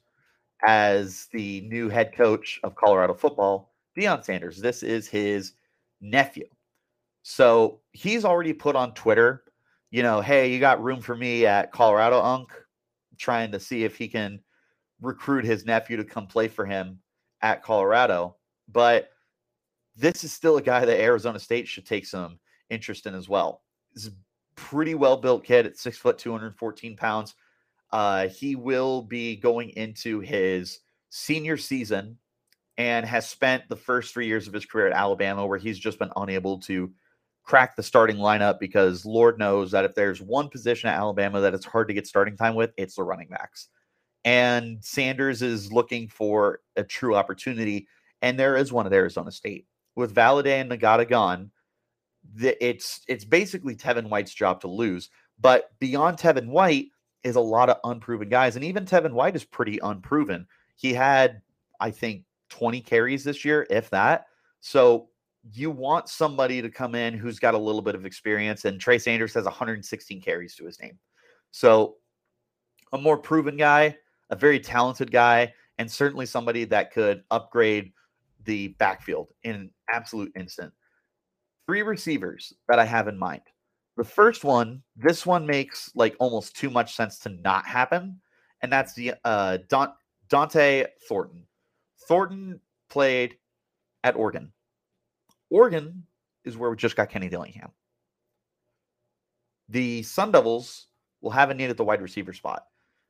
as 0.66 1.26
the 1.32 1.62
new 1.62 1.88
head 1.88 2.14
coach 2.14 2.60
of 2.62 2.74
Colorado 2.74 3.14
football, 3.14 3.74
Deion 3.96 4.24
Sanders. 4.24 4.58
This 4.58 4.82
is 4.82 5.08
his 5.08 5.52
nephew. 6.00 6.46
So 7.22 7.80
he's 7.92 8.24
already 8.24 8.52
put 8.52 8.76
on 8.76 8.94
Twitter, 8.94 9.44
you 9.90 10.02
know, 10.02 10.20
hey, 10.20 10.52
you 10.52 10.60
got 10.60 10.82
room 10.82 11.00
for 11.00 11.16
me 11.16 11.46
at 11.46 11.72
Colorado 11.72 12.20
Unk, 12.22 12.50
trying 13.16 13.50
to 13.52 13.60
see 13.60 13.84
if 13.84 13.96
he 13.96 14.08
can 14.08 14.40
recruit 15.00 15.44
his 15.44 15.64
nephew 15.64 15.96
to 15.96 16.04
come 16.04 16.26
play 16.26 16.48
for 16.48 16.64
him 16.64 16.98
at 17.42 17.62
Colorado. 17.62 18.36
But 18.68 19.10
this 19.96 20.22
is 20.24 20.32
still 20.32 20.58
a 20.58 20.62
guy 20.62 20.84
that 20.84 21.00
Arizona 21.00 21.38
State 21.38 21.66
should 21.66 21.86
take 21.86 22.06
some 22.06 22.38
interest 22.70 23.06
in 23.06 23.14
as 23.14 23.28
well. 23.28 23.62
Pretty 24.58 24.94
well 24.94 25.16
built 25.16 25.44
kid 25.44 25.66
at 25.66 25.78
six 25.78 25.96
foot, 25.96 26.18
214 26.18 26.96
pounds. 26.96 27.34
Uh, 27.92 28.28
he 28.28 28.56
will 28.56 29.02
be 29.02 29.36
going 29.36 29.70
into 29.70 30.20
his 30.20 30.80
senior 31.10 31.56
season 31.56 32.18
and 32.76 33.06
has 33.06 33.28
spent 33.28 33.62
the 33.68 33.76
first 33.76 34.12
three 34.12 34.26
years 34.26 34.46
of 34.46 34.52
his 34.52 34.66
career 34.66 34.88
at 34.88 34.92
Alabama, 34.92 35.46
where 35.46 35.58
he's 35.58 35.78
just 35.78 35.98
been 35.98 36.10
unable 36.16 36.58
to 36.58 36.92
crack 37.44 37.76
the 37.76 37.82
starting 37.82 38.16
lineup 38.16 38.58
because 38.58 39.06
Lord 39.06 39.38
knows 39.38 39.70
that 39.70 39.84
if 39.84 39.94
there's 39.94 40.20
one 40.20 40.48
position 40.48 40.88
at 40.88 40.98
Alabama 40.98 41.40
that 41.40 41.54
it's 41.54 41.64
hard 41.64 41.88
to 41.88 41.94
get 41.94 42.06
starting 42.06 42.36
time 42.36 42.54
with, 42.54 42.72
it's 42.76 42.96
the 42.96 43.04
running 43.04 43.28
backs. 43.28 43.68
And 44.24 44.84
Sanders 44.84 45.40
is 45.40 45.72
looking 45.72 46.08
for 46.08 46.60
a 46.76 46.84
true 46.84 47.14
opportunity, 47.14 47.88
and 48.20 48.38
there 48.38 48.56
is 48.56 48.72
one 48.72 48.86
at 48.86 48.92
Arizona 48.92 49.30
State 49.30 49.66
with 49.94 50.14
Valladay 50.14 50.60
and 50.60 50.70
Ngata 50.70 51.08
gone. 51.08 51.50
The, 52.35 52.62
it's 52.64 53.02
it's 53.08 53.25
basically 53.25 53.75
Tevin 53.75 54.08
White's 54.08 54.35
job 54.35 54.61
to 54.62 54.68
lose. 54.68 55.11
But 55.40 55.70
beyond 55.78 56.18
Tevin 56.18 56.49
White, 56.49 56.88
is 57.25 57.37
a 57.37 57.40
lot 57.40 57.70
of 57.70 57.78
unproven 57.85 58.28
guys. 58.28 58.56
And 58.56 58.64
even 58.64 58.85
Tevin 58.85 59.12
White 59.12 59.37
is 59.37 59.44
pretty 59.44 59.78
unproven. 59.82 60.47
He 60.76 60.94
had, 60.94 61.42
I 61.80 61.90
think, 61.90 62.25
20 62.50 62.80
carries 62.80 63.25
this 63.25 63.44
year, 63.44 63.66
if 63.70 63.90
that. 63.90 64.26
So 64.61 65.08
you 65.52 65.70
want 65.70 66.08
somebody 66.08 66.62
to 66.62 66.70
come 66.70 66.94
in 66.94 67.14
who's 67.14 67.38
got 67.38 67.54
a 67.54 67.58
little 67.58 67.82
bit 67.82 67.94
of 67.94 68.06
experience. 68.06 68.64
And 68.64 68.80
Trey 68.80 68.99
Sanders 68.99 69.35
has 69.35 69.44
116 69.44 70.20
carries 70.20 70.54
to 70.56 70.64
his 70.64 70.80
name. 70.80 70.99
So 71.50 71.97
a 72.92 72.99
more 72.99 73.18
proven 73.18 73.56
guy, 73.56 73.97
a 74.30 74.37
very 74.37 74.61
talented 74.61 75.11
guy, 75.11 75.52
and 75.78 75.90
certainly 75.90 76.26
somebody 76.26 76.64
that 76.64 76.92
could 76.92 77.23
upgrade 77.30 77.92
the 78.44 78.68
backfield 78.78 79.28
in 79.42 79.54
an 79.54 79.70
absolute 79.92 80.32
instant. 80.37 80.73
Three 81.68 81.82
receivers 81.82 82.54
that 82.66 82.78
I 82.78 82.87
have 82.87 83.08
in 83.08 83.18
mind. 83.18 83.42
The 83.98 84.04
first 84.04 84.42
one, 84.42 84.82
this 84.96 85.26
one 85.26 85.46
makes 85.46 85.90
like 85.94 86.16
almost 86.18 86.56
too 86.56 86.70
much 86.70 86.94
sense 86.96 87.18
to 87.18 87.28
not 87.28 87.66
happen, 87.66 88.18
and 88.62 88.72
that's 88.72 88.94
the 88.94 89.12
uh, 89.22 89.58
Don- 89.68 89.92
Dont'e 90.30 90.87
Thornton. 91.06 91.44
Thornton 92.06 92.58
played 92.88 93.37
at 94.02 94.16
Oregon. 94.16 94.50
Oregon 95.50 96.04
is 96.46 96.56
where 96.56 96.70
we 96.70 96.76
just 96.76 96.96
got 96.96 97.10
Kenny 97.10 97.28
Dillingham. 97.28 97.70
The 99.68 100.02
Sun 100.04 100.32
Devils 100.32 100.87
will 101.20 101.32
have 101.32 101.50
a 101.50 101.54
need 101.54 101.68
at 101.68 101.76
the 101.76 101.84
wide 101.84 102.00
receiver 102.00 102.32
spot 102.32 102.64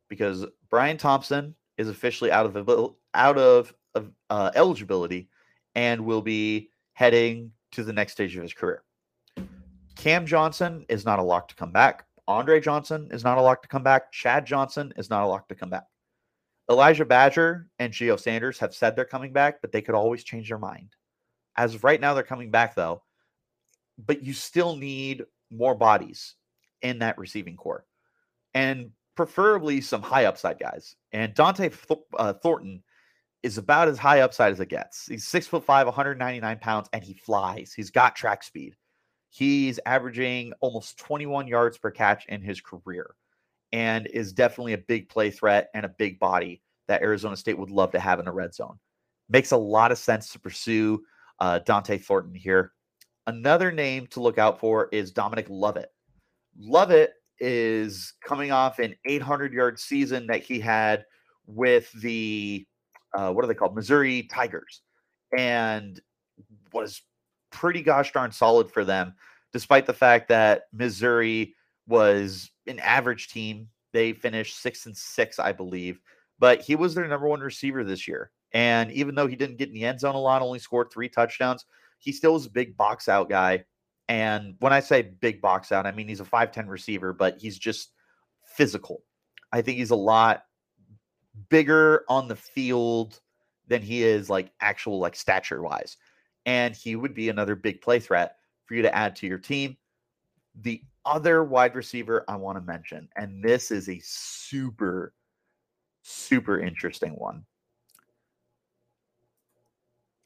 because 0.09 0.45
Bryan 0.69 0.97
Thompson 0.97 1.55
is 1.77 1.89
officially 1.89 2.33
out 2.33 2.47
of 2.47 2.95
out 3.15 3.39
of, 3.39 3.73
of 3.95 4.11
uh, 4.31 4.51
eligibility 4.57 5.29
and 5.77 6.05
will 6.05 6.23
be 6.23 6.71
heading 6.95 7.53
to 7.73 7.85
the 7.85 7.93
next 7.93 8.13
stage 8.13 8.37
of 8.37 8.43
his 8.43 8.55
career. 8.55 8.83
Cam 9.97 10.27
Johnson 10.27 10.85
is 10.89 11.05
not 11.05 11.19
a 11.19 11.23
lock 11.23 11.49
to 11.49 11.55
come 11.55 11.73
back. 11.73 12.07
Andre 12.29 12.61
Johnson 12.61 13.09
is 13.11 13.25
not 13.25 13.39
a 13.39 13.43
lock 13.43 13.63
to 13.63 13.69
come 13.69 13.83
back. 13.83 14.13
Chad 14.13 14.47
Johnson 14.47 14.93
is 14.97 15.11
not 15.11 15.25
a 15.25 15.27
lock 15.27 15.49
to 15.49 15.55
come 15.55 15.71
back. 15.71 15.87
Elijah 16.71 17.05
Badger 17.05 17.69
and 17.79 17.93
Geo 17.93 18.17
Sanders 18.17 18.59
have 18.59 18.75
said 18.75 18.95
they're 18.95 19.05
coming 19.05 19.33
back, 19.33 19.61
but 19.63 19.73
they 19.73 19.81
could 19.81 19.95
always 19.95 20.23
change 20.23 20.49
their 20.49 20.59
mind. 20.59 20.95
As 21.57 21.75
of 21.75 21.85
right 21.85 22.01
now, 22.01 22.15
they're 22.15 22.23
coming 22.23 22.51
back 22.51 22.75
though. 22.75 23.03
But 24.07 24.23
you 24.23 24.33
still 24.33 24.77
need 24.77 25.25
more 25.51 25.75
bodies 25.75 26.35
in 26.83 26.99
that 27.01 27.19
receiving 27.19 27.57
core, 27.57 27.85
and 28.55 28.91
preferably 29.17 29.81
some 29.81 30.03
high 30.03 30.27
upside 30.27 30.61
guys. 30.61 30.95
And 31.11 31.35
Dante 31.35 31.71
Th- 31.71 32.01
uh, 32.17 32.35
Thornton 32.35 32.83
is 33.43 33.59
about 33.59 33.89
as 33.89 33.99
high 33.99 34.21
upside 34.21 34.53
as 34.53 34.61
it 34.61 34.69
gets. 34.69 35.07
He's 35.07 35.27
six 35.27 35.47
foot 35.47 35.65
five, 35.65 35.87
199 35.87 36.59
pounds, 36.59 36.89
and 36.93 37.03
he 37.03 37.15
flies. 37.15 37.73
He's 37.73 37.91
got 37.91 38.17
track 38.17 38.43
speed. 38.43 38.75
He's 39.31 39.79
averaging 39.87 40.53
almost 40.61 40.99
21 40.99 41.47
yards 41.47 41.79
per 41.79 41.91
catch 41.91 42.27
in 42.27 42.43
his 42.43 42.61
career 42.61 43.15
and 43.73 44.07
is 44.07 44.33
definitely 44.33 44.73
a 44.73 44.79
big 44.79 45.09
play 45.09 45.31
threat 45.31 45.69
and 45.75 45.85
a 45.85 45.91
big 45.91 46.19
body 46.19 46.63
that 46.89 47.03
Arizona 47.03 47.37
State 47.37 47.59
would 47.59 47.71
love 47.71 47.93
to 47.93 48.01
have 48.01 48.19
in 48.19 48.29
a 48.29 48.33
red 48.33 48.55
zone. 48.55 48.79
Makes 49.29 49.53
a 49.53 49.57
lot 49.57 49.93
of 49.93 49.99
sense 49.99 50.33
to 50.33 50.41
pursue 50.41 51.05
uh, 51.39 51.61
Dont'e 51.67 52.03
Thornton 52.03 52.35
here. 52.35 52.73
Another 53.27 53.71
name 53.71 54.07
to 54.09 54.21
look 54.21 54.39
out 54.39 54.59
for 54.59 54.89
is 54.91 55.13
Dominic 55.13 55.47
Lovett. 55.51 55.93
Lovett 56.59 57.13
is 57.39 58.15
coming 58.25 58.51
off 58.51 58.79
an 58.79 58.95
800 59.05 59.53
yard 59.53 59.79
season 59.79 60.27
that 60.29 60.43
he 60.43 60.59
had 60.59 61.05
with 61.47 61.93
the, 62.01 62.67
uh, 63.15 63.33
what 63.33 63.45
are 63.45 63.49
they 63.49 63.55
called? 63.55 63.75
Missouri 63.75 64.25
Tigers. 64.25 64.83
And 65.37 66.01
was 66.73 67.03
pretty 67.51 67.83
gosh 67.83 68.13
darn 68.13 68.33
solid 68.33 68.71
for 68.71 68.85
them, 68.85 69.15
despite 69.53 69.87
the 69.87 69.93
fact 69.93 70.29
that 70.29 70.65
Missouri 70.73 71.55
was 71.87 72.51
an 72.67 72.79
average 72.81 73.29
team. 73.29 73.69
They 73.93 74.13
finished 74.13 74.61
six 74.61 74.87
and 74.87 74.97
six, 74.97 75.39
I 75.39 75.53
believe, 75.53 76.01
but 76.39 76.61
he 76.61 76.77
was 76.77 76.95
their 76.95 77.09
number 77.09 77.27
one 77.27 77.41
receiver 77.41 77.85
this 77.85 78.07
year. 78.07 78.31
And 78.53 78.91
even 78.93 79.15
though 79.15 79.27
he 79.27 79.37
didn't 79.37 79.57
get 79.57 79.69
in 79.69 79.75
the 79.75 79.85
end 79.85 80.01
zone 80.01 80.15
a 80.15 80.21
lot, 80.21 80.43
only 80.43 80.59
scored 80.59 80.89
three 80.91 81.09
touchdowns, 81.09 81.65
he 81.99 82.13
still 82.13 82.35
was 82.35 82.47
a 82.47 82.51
big 82.51 82.77
box 82.77 83.09
out 83.09 83.29
guy. 83.29 83.65
And 84.09 84.55
when 84.61 84.73
I 84.73 84.81
say 84.81 85.03
big 85.03 85.41
box 85.43 85.73
out, 85.73 85.87
I 85.87 85.93
mean 85.93 86.09
he's 86.09 86.21
a 86.21 86.25
5'10 86.25 86.69
receiver, 86.69 87.13
but 87.13 87.39
he's 87.39 87.59
just 87.59 87.93
physical. 88.57 89.03
I 89.53 89.63
think 89.63 89.79
he's 89.79 89.91
a 89.91 89.97
lot 89.97 90.43
bigger 91.49 92.05
on 92.09 92.29
the 92.29 92.37
field 92.37 93.21
than 93.67 93.83
he 93.83 94.03
is 94.03 94.31
like 94.31 94.51
actual 94.61 94.99
like 94.99 95.15
stature 95.15 95.63
wise 95.63 95.97
and 96.49 96.75
he 96.75 96.97
would 96.97 97.13
be 97.13 97.29
another 97.29 97.55
big 97.55 97.83
play 97.83 98.01
threat 98.01 98.37
for 98.65 98.75
you 98.75 98.81
to 98.81 98.95
add 98.95 99.15
to 99.17 99.27
your 99.27 99.37
team. 99.37 99.77
The 100.63 100.83
other 101.05 101.45
wide 101.45 101.75
receiver 101.75 102.25
I 102.27 102.37
want 102.37 102.57
to 102.57 102.65
mention, 102.65 103.07
and 103.17 103.45
this 103.45 103.71
is 103.71 103.91
a 103.91 104.01
super, 104.03 105.13
super 106.01 106.59
interesting 106.59 107.13
one. 107.13 107.45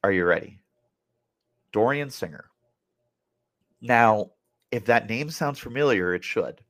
Are 0.05 0.13
you 0.13 0.25
ready? 0.25 0.61
Dorian 1.73 2.11
Singer. 2.11 2.45
Now, 3.81 4.31
if 4.71 4.85
that 4.85 5.09
name 5.09 5.29
sounds 5.29 5.59
familiar, 5.59 6.15
it 6.15 6.23
should, 6.23 6.61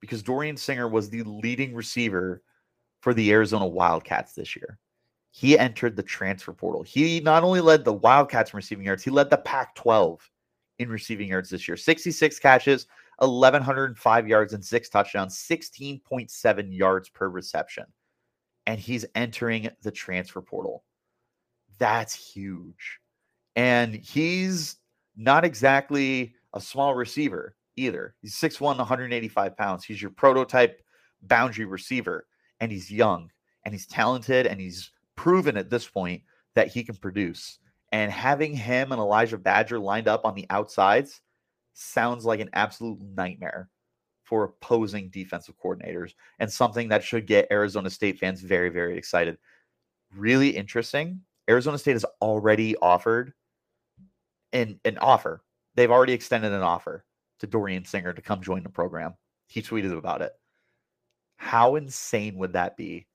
because 0.00 0.22
Dorian 0.22 0.56
Singer 0.56 0.88
was 0.88 1.10
the 1.10 1.22
leading 1.22 1.74
receiver 1.74 2.42
for 3.04 3.14
the 3.14 3.30
Arizona 3.30 3.66
Wildcats 3.66 4.32
this 4.32 4.56
year 4.56 4.78
he 5.36 5.58
entered 5.58 5.96
the 5.96 6.02
transfer 6.02 6.52
portal. 6.52 6.84
He 6.84 7.18
not 7.18 7.42
only 7.42 7.60
led 7.60 7.84
the 7.84 7.92
Wildcats 7.92 8.52
in 8.52 8.56
receiving 8.56 8.86
yards, 8.86 9.02
he 9.02 9.10
led 9.10 9.30
the 9.30 9.36
Pac 9.36 9.74
12 9.74 10.30
in 10.78 10.88
receiving 10.88 11.28
yards 11.28 11.50
this 11.50 11.66
year 11.66 11.76
66 11.76 12.38
catches, 12.38 12.86
1,105 13.18 14.28
yards, 14.28 14.52
and 14.52 14.64
six 14.64 14.88
touchdowns, 14.88 15.36
16.7 15.36 16.78
yards 16.78 17.08
per 17.08 17.28
reception. 17.28 17.84
And 18.66 18.78
he's 18.78 19.04
entering 19.16 19.68
the 19.82 19.90
transfer 19.90 20.40
portal. 20.40 20.84
That's 21.78 22.14
huge. 22.14 23.00
And 23.56 23.92
he's 23.92 24.76
not 25.16 25.44
exactly 25.44 26.36
a 26.54 26.60
small 26.60 26.94
receiver 26.94 27.56
either. 27.74 28.14
He's 28.22 28.36
6'1, 28.36 28.60
185 28.78 29.56
pounds. 29.56 29.84
He's 29.84 30.00
your 30.00 30.12
prototype 30.12 30.80
boundary 31.22 31.64
receiver, 31.64 32.28
and 32.64 32.72
he's 32.72 32.90
young 32.90 33.30
and 33.64 33.74
he's 33.74 33.86
talented 33.86 34.46
and 34.46 34.58
he's 34.58 34.90
proven 35.16 35.58
at 35.58 35.68
this 35.68 35.86
point 35.86 36.22
that 36.54 36.68
he 36.68 36.82
can 36.82 36.96
produce. 36.96 37.58
And 37.92 38.10
having 38.10 38.54
him 38.54 38.90
and 38.90 38.98
Elijah 38.98 39.36
Badger 39.36 39.78
lined 39.78 40.08
up 40.08 40.24
on 40.24 40.34
the 40.34 40.46
outsides, 40.48 41.20
sounds 41.74 42.24
like 42.24 42.40
an 42.40 42.48
absolute 42.54 42.98
nightmare 43.00 43.68
for 44.22 44.44
opposing 44.44 45.10
defensive 45.10 45.54
coordinators 45.62 46.14
and 46.38 46.50
something 46.50 46.88
that 46.88 47.04
should 47.04 47.26
get 47.26 47.48
Arizona 47.50 47.90
State 47.90 48.18
fans 48.18 48.40
very, 48.40 48.70
very 48.70 48.96
excited. 48.96 49.36
Really 50.16 50.48
interesting. 50.48 51.20
Arizona 51.50 51.76
State 51.76 51.92
has 51.92 52.06
already 52.22 52.74
offered 52.76 53.34
an, 54.54 54.80
an 54.86 54.96
offer. 54.98 55.42
They've 55.74 55.90
already 55.90 56.14
extended 56.14 56.52
an 56.52 56.62
offer 56.62 57.04
to 57.40 57.46
Dorian 57.46 57.84
Singer 57.84 58.14
to 58.14 58.22
come 58.22 58.40
join 58.40 58.62
the 58.62 58.70
program. 58.70 59.14
He 59.48 59.60
tweeted 59.60 59.96
about 59.96 60.22
it. 60.22 60.32
How 61.44 61.74
insane 61.74 62.38
would 62.38 62.54
that 62.54 62.74
be 62.74 63.06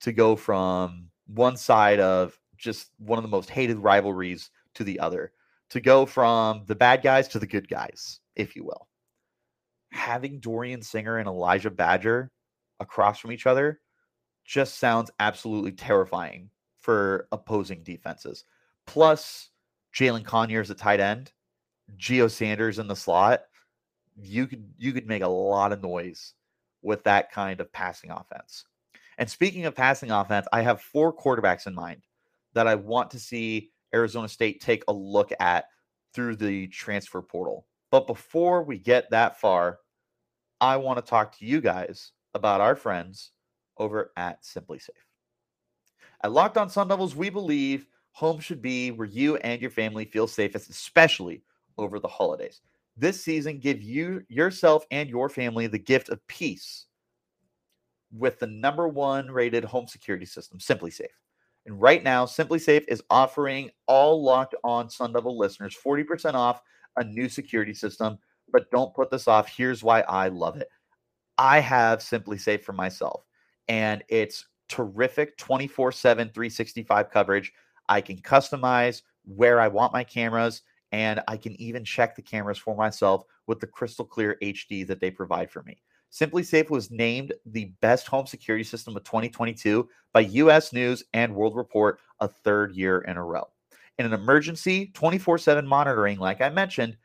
to 0.00 0.10
go 0.10 0.36
from 0.36 1.10
one 1.26 1.58
side 1.58 2.00
of 2.00 2.34
just 2.56 2.88
one 2.96 3.18
of 3.18 3.22
the 3.22 3.28
most 3.28 3.50
hated 3.50 3.76
rivalries 3.76 4.50
to 4.72 4.84
the 4.84 4.98
other, 4.98 5.32
to 5.68 5.78
go 5.78 6.06
from 6.06 6.62
the 6.64 6.74
bad 6.74 7.02
guys 7.02 7.28
to 7.28 7.38
the 7.38 7.46
good 7.46 7.68
guys, 7.68 8.20
if 8.36 8.56
you 8.56 8.64
will? 8.64 8.88
Having 9.92 10.40
Dorian 10.40 10.80
Singer 10.80 11.18
and 11.18 11.28
Elijah 11.28 11.70
Badger 11.70 12.30
across 12.80 13.18
from 13.18 13.32
each 13.32 13.46
other 13.46 13.80
just 14.46 14.78
sounds 14.78 15.10
absolutely 15.20 15.72
terrifying 15.72 16.48
for 16.78 17.28
opposing 17.32 17.82
defenses. 17.82 18.44
Plus, 18.86 19.50
Jalin 19.94 20.24
Conyers 20.24 20.70
at 20.70 20.78
tight 20.78 21.00
end, 21.00 21.32
Geo 21.98 22.28
Sanders 22.28 22.78
in 22.78 22.88
the 22.88 22.96
slot. 22.96 23.42
You 24.16 24.46
could 24.46 24.72
you 24.78 24.94
could 24.94 25.06
make 25.06 25.22
a 25.22 25.28
lot 25.28 25.72
of 25.72 25.82
noise 25.82 26.32
with 26.82 27.04
that 27.04 27.32
kind 27.32 27.60
of 27.60 27.72
passing 27.72 28.10
offense. 28.10 28.64
And 29.18 29.28
speaking 29.28 29.66
of 29.66 29.74
passing 29.74 30.10
offense, 30.10 30.46
I 30.52 30.62
have 30.62 30.80
four 30.80 31.14
quarterbacks 31.14 31.66
in 31.66 31.74
mind 31.74 32.02
that 32.54 32.66
I 32.66 32.76
want 32.76 33.10
to 33.10 33.18
see 33.18 33.70
Arizona 33.94 34.28
State 34.28 34.60
take 34.60 34.84
a 34.88 34.92
look 34.92 35.32
at 35.40 35.66
through 36.14 36.36
the 36.36 36.68
transfer 36.68 37.20
portal. 37.20 37.66
But 37.90 38.06
before 38.06 38.62
we 38.62 38.78
get 38.78 39.10
that 39.10 39.40
far, 39.40 39.78
I 40.60 40.76
want 40.76 40.98
to 40.98 41.08
talk 41.08 41.36
to 41.38 41.46
you 41.46 41.60
guys 41.60 42.12
about 42.34 42.60
our 42.60 42.76
friends 42.76 43.30
over 43.76 44.12
at 44.16 44.42
SimpliSafe. 44.42 44.90
At 46.22 46.32
Locked 46.32 46.56
On 46.56 46.68
Sun 46.68 46.88
Devils, 46.88 47.14
we 47.14 47.30
believe 47.30 47.86
home 48.12 48.40
should 48.40 48.60
be 48.60 48.90
where 48.90 49.06
you 49.06 49.36
and 49.36 49.60
your 49.60 49.70
family 49.70 50.04
feel 50.04 50.26
safest, 50.26 50.68
especially 50.68 51.42
over 51.76 52.00
the 52.00 52.08
holidays. 52.08 52.60
This 52.98 53.22
season, 53.22 53.60
give 53.60 53.80
you 53.80 54.24
yourself 54.28 54.84
and 54.90 55.08
your 55.08 55.28
family 55.28 55.68
the 55.68 55.78
gift 55.78 56.08
of 56.08 56.26
peace 56.26 56.86
with 58.12 58.40
the 58.40 58.46
number 58.48 58.88
one 58.88 59.30
rated 59.30 59.64
home 59.64 59.86
security 59.86 60.26
system, 60.26 60.58
SimpliSafe. 60.58 61.06
And 61.66 61.80
right 61.80 62.02
now, 62.02 62.24
SimpliSafe 62.24 62.84
is 62.88 63.02
offering 63.08 63.70
all 63.86 64.24
locked 64.24 64.56
on 64.64 64.90
Sun 64.90 65.12
Devil 65.12 65.38
listeners 65.38 65.76
40% 65.84 66.34
off 66.34 66.60
a 66.96 67.04
new 67.04 67.28
security 67.28 67.74
system. 67.74 68.18
But 68.50 68.70
don't 68.70 68.94
put 68.94 69.10
this 69.10 69.28
off. 69.28 69.48
Here's 69.48 69.84
why 69.84 70.00
I 70.00 70.28
love 70.28 70.56
it. 70.56 70.68
I 71.36 71.60
have 71.60 72.00
SimpliSafe 72.00 72.64
for 72.64 72.72
myself, 72.72 73.24
and 73.68 74.02
it's 74.08 74.46
terrific 74.68 75.36
24 75.36 75.92
7, 75.92 76.30
365 76.30 77.10
coverage. 77.10 77.52
I 77.88 78.00
can 78.00 78.16
customize 78.16 79.02
where 79.24 79.60
I 79.60 79.68
want 79.68 79.92
my 79.92 80.02
cameras, 80.02 80.62
and 80.92 81.20
I 81.28 81.36
can 81.36 81.60
even 81.60 81.84
check 81.84 82.16
the 82.16 82.22
cameras 82.22 82.58
for 82.58 82.74
myself 82.74 83.24
with 83.46 83.60
the 83.60 83.66
crystal 83.66 84.04
clear 84.04 84.36
HD 84.42 84.86
that 84.86 85.00
they 85.00 85.10
provide 85.10 85.50
for 85.50 85.62
me. 85.62 85.82
SimpliSafe 86.12 86.70
was 86.70 86.90
named 86.90 87.34
the 87.46 87.66
best 87.80 88.06
home 88.06 88.26
security 88.26 88.64
system 88.64 88.96
of 88.96 89.04
2022 89.04 89.88
by 90.12 90.20
US 90.20 90.72
News 90.72 91.04
and 91.12 91.34
World 91.34 91.56
Report 91.56 92.00
a 92.20 92.28
third 92.28 92.74
year 92.74 93.00
in 93.00 93.16
a 93.16 93.24
row. 93.24 93.46
In 93.98 94.06
an 94.06 94.14
emergency, 94.14 94.90
24 94.94 95.38
7 95.38 95.66
monitoring, 95.66 96.18
like 96.18 96.40
I 96.40 96.48
mentioned, 96.48 96.96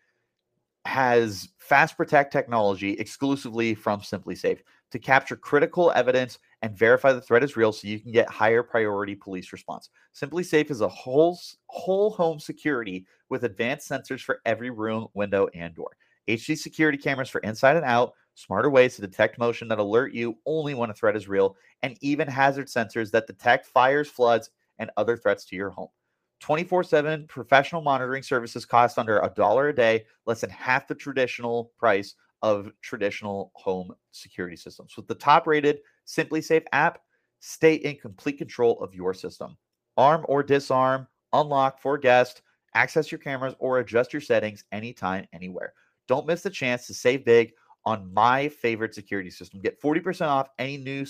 has 0.86 1.50
Fast 1.60 1.96
Protect 1.96 2.32
technology 2.32 2.92
exclusively 2.94 3.74
from 3.74 4.02
SimpliSafe 4.02 4.60
to 4.92 5.00
capture 5.00 5.36
critical 5.36 5.92
evidence 5.96 6.40
and 6.62 6.78
verify 6.78 7.14
the 7.14 7.22
threat 7.22 7.44
is 7.44 7.58
real 7.58 7.72
so 7.72 7.88
you 7.88 8.00
can 8.00 8.12
get 8.12 8.30
higher 8.30 8.62
priority 8.62 9.16
police 9.16 9.52
response. 9.52 9.90
SimpliSafe 10.16 10.70
is 10.70 10.82
a 10.82 10.88
whole 10.88 11.40
whole 11.68 12.12
home 12.12 12.40
security 12.40 13.06
with 13.30 13.44
advanced 13.44 13.90
sensors 13.90 14.22
for 14.22 14.42
every 14.46 14.70
room, 14.70 15.08
window, 15.14 15.48
and 15.56 15.74
door. 15.74 15.98
HD 16.28 16.58
security 16.58 16.98
cameras 16.98 17.30
for 17.30 17.40
inside 17.40 17.76
and 17.76 17.86
out, 17.86 18.14
smarter 18.36 18.70
ways 18.70 18.96
to 18.96 19.02
detect 19.02 19.40
motion 19.40 19.68
that 19.68 19.80
alert 19.80 20.14
you 20.14 20.38
only 20.46 20.74
when 20.74 20.90
a 20.90 20.94
threat 20.94 21.16
is 21.16 21.28
real, 21.28 21.56
and 21.82 21.98
even 22.02 22.28
hazard 22.28 22.68
sensors 22.68 23.12
that 23.12 23.28
detect 23.28 23.66
fires, 23.66 24.10
floods, 24.10 24.50
and 24.80 24.92
other 24.98 25.18
threats 25.18 25.46
to 25.46 25.56
your 25.56 25.70
home. 25.70 25.90
24 26.44 26.84
7 26.84 27.26
professional 27.30 27.82
monitoring 27.82 28.22
services 28.22 28.66
cost 28.66 29.00
under 29.00 29.20
a 29.20 29.32
dollar 29.34 29.70
a 29.70 29.76
day, 29.76 30.04
less 30.26 30.42
than 30.42 30.50
half 30.50 30.90
the 30.90 30.94
traditional 30.94 31.72
price 31.80 32.16
of 32.42 32.70
traditional 32.82 33.54
home 33.56 33.94
security 34.12 34.58
systems. 34.58 34.98
With 34.98 35.08
the 35.08 35.16
top 35.16 35.48
rated 35.48 35.80
SimpliSafe 36.06 36.66
app, 36.74 37.00
stay 37.40 37.76
in 37.76 37.96
complete 37.96 38.38
control 38.38 38.78
of 38.82 38.94
your 38.94 39.14
system. 39.14 39.56
Arm 39.96 40.26
or 40.28 40.44
disarm, 40.44 41.08
unlock 41.32 41.80
for 41.80 41.98
guests, 41.98 42.42
access 42.76 43.10
your 43.10 43.20
cameras, 43.20 43.56
or 43.60 43.80
adjust 43.80 44.12
your 44.12 44.22
settings 44.22 44.66
anytime, 44.74 45.26
anywhere. 45.32 45.72
Don't 46.10 46.28
miss 46.28 46.42
the 46.42 46.50
chance 46.50 46.88
to 46.88 46.94
save 46.94 47.24
big 47.24 47.54
on 47.86 48.14
my 48.14 48.50
favorite 48.50 48.94
security 48.94 49.30
system. 49.30 49.62
Get 49.62 49.82
40% 49.82 50.28
off 50.28 50.50
any 50.60 50.76
new 50.76 51.06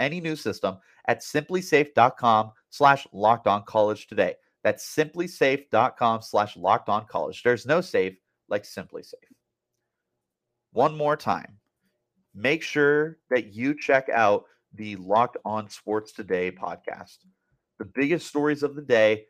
any 0.00 0.20
new 0.20 0.34
system 0.34 0.78
at 1.06 1.20
simplisafe.com 1.20 2.50
slash 2.70 3.06
locked 3.12 3.46
on 3.46 3.62
college 3.68 4.08
today. 4.08 4.34
That's 4.64 4.84
simplisafe.com 4.96 6.22
slash 6.22 6.56
locked 6.56 6.88
on 6.88 7.06
college. 7.06 7.42
There's 7.42 7.66
no 7.66 7.80
safe 7.80 8.16
like 8.48 8.64
SimpliSafe. 8.64 9.14
One 10.72 10.96
more 10.96 11.16
time. 11.16 11.58
Make 12.34 12.62
sure 12.62 13.18
that 13.30 13.54
you 13.54 13.78
check 13.78 14.08
out 14.08 14.46
the 14.72 14.96
Locked 14.96 15.36
On 15.44 15.68
Sports 15.68 16.10
Today 16.10 16.50
podcast. 16.50 17.18
The 17.78 17.84
biggest 17.84 18.26
stories 18.26 18.64
of 18.64 18.74
the 18.74 18.82
day, 18.82 19.26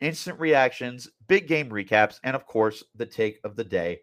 instant 0.00 0.38
reactions, 0.38 1.08
big 1.28 1.48
game 1.48 1.70
recaps, 1.70 2.20
and 2.24 2.36
of 2.36 2.44
course, 2.44 2.84
the 2.94 3.06
take 3.06 3.40
of 3.44 3.56
the 3.56 3.64
day 3.64 4.00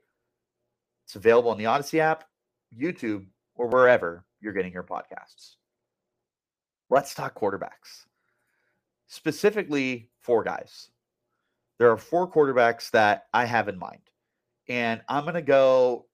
it's 1.07 1.15
available 1.15 1.51
on 1.51 1.57
the 1.57 1.67
Odyssey 1.67 2.01
app, 2.01 2.25
YouTube, 2.77 3.27
or 3.55 3.67
wherever 3.67 4.25
you're 4.41 4.51
getting 4.51 4.73
your 4.73 4.83
podcasts. 4.83 5.55
Let's 6.89 7.13
talk 7.13 7.39
quarterbacks. 7.39 8.05
Specifically, 9.07 10.10
four 10.27 10.43
guys. 10.43 10.89
There 11.79 11.89
are 11.89 11.97
four 11.97 12.29
quarterbacks 12.29 12.91
that 12.91 13.27
I 13.33 13.45
have 13.45 13.69
in 13.69 13.79
mind. 13.79 14.01
And 14.67 15.01
I'm 15.07 15.23
going 15.23 15.35
to 15.35 15.41
go 15.41 16.05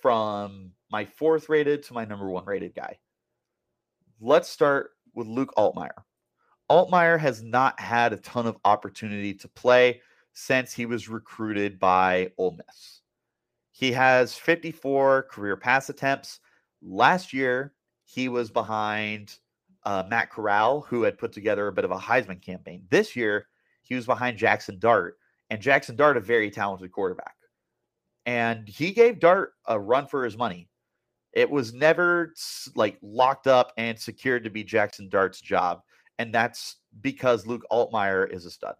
from 0.00 0.72
my 0.90 1.04
fourth 1.04 1.50
rated 1.50 1.82
to 1.84 1.94
my 1.94 2.06
number 2.06 2.28
one 2.28 2.46
rated 2.46 2.74
guy. 2.74 2.98
Let's 4.18 4.48
start 4.48 4.92
with 5.14 5.26
Luke 5.26 5.52
Altmyer. 5.58 5.90
Altmyer 6.70 7.18
has 7.18 7.42
not 7.42 7.78
had 7.78 8.14
a 8.14 8.16
ton 8.16 8.46
of 8.46 8.56
opportunity 8.64 9.34
to 9.34 9.48
play 9.48 10.00
since 10.32 10.72
he 10.72 10.86
was 10.86 11.08
recruited 11.08 11.78
by 11.78 12.32
Ole 12.38 12.56
Miss. 12.56 13.02
He 13.72 13.92
has 13.92 14.36
54 14.36 15.24
career 15.24 15.56
pass 15.56 15.90
attempts. 15.90 16.40
Last 16.80 17.34
year, 17.34 17.74
he 18.04 18.28
was 18.28 18.50
behind 18.50 19.36
uh, 19.84 20.04
Matt 20.08 20.30
Corral, 20.30 20.82
who 20.82 21.02
had 21.02 21.18
put 21.18 21.32
together 21.32 21.66
a 21.66 21.72
bit 21.72 21.84
of 21.84 21.90
a 21.90 21.98
Heisman 21.98 22.40
campaign. 22.40 22.84
This 22.90 23.16
year, 23.16 23.46
he 23.90 23.96
was 23.96 24.06
behind 24.06 24.38
Jackson 24.38 24.78
Dart, 24.78 25.18
and 25.50 25.60
Jackson 25.60 25.96
Dart, 25.96 26.16
a 26.16 26.20
very 26.20 26.48
talented 26.50 26.92
quarterback. 26.92 27.34
And 28.24 28.68
he 28.68 28.92
gave 28.92 29.18
Dart 29.18 29.52
a 29.66 29.78
run 29.78 30.06
for 30.06 30.24
his 30.24 30.38
money. 30.38 30.70
It 31.32 31.50
was 31.50 31.74
never 31.74 32.32
like 32.76 32.98
locked 33.02 33.48
up 33.48 33.72
and 33.76 33.98
secured 33.98 34.44
to 34.44 34.50
be 34.50 34.62
Jackson 34.62 35.08
Dart's 35.08 35.40
job. 35.40 35.80
And 36.20 36.32
that's 36.32 36.76
because 37.00 37.46
Luke 37.46 37.64
Altmyer 37.70 38.32
is 38.32 38.46
a 38.46 38.50
stud. 38.50 38.76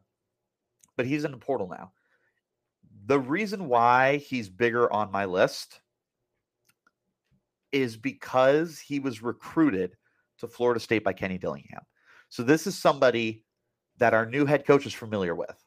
But 0.96 1.06
he's 1.06 1.24
in 1.24 1.32
the 1.32 1.38
portal 1.38 1.68
now. 1.68 1.92
The 3.06 3.18
reason 3.18 3.66
why 3.66 4.18
he's 4.18 4.48
bigger 4.48 4.92
on 4.92 5.10
my 5.10 5.24
list 5.24 5.80
is 7.72 7.96
because 7.96 8.78
he 8.78 9.00
was 9.00 9.22
recruited 9.22 9.96
to 10.38 10.46
Florida 10.46 10.78
State 10.78 11.02
by 11.02 11.12
Kenny 11.12 11.38
Dillingham. 11.38 11.82
So 12.28 12.44
this 12.44 12.66
is 12.68 12.78
somebody 12.78 13.44
that 14.00 14.14
our 14.14 14.26
new 14.26 14.44
head 14.44 14.66
coach 14.66 14.86
is 14.86 14.94
familiar 14.94 15.34
with. 15.34 15.64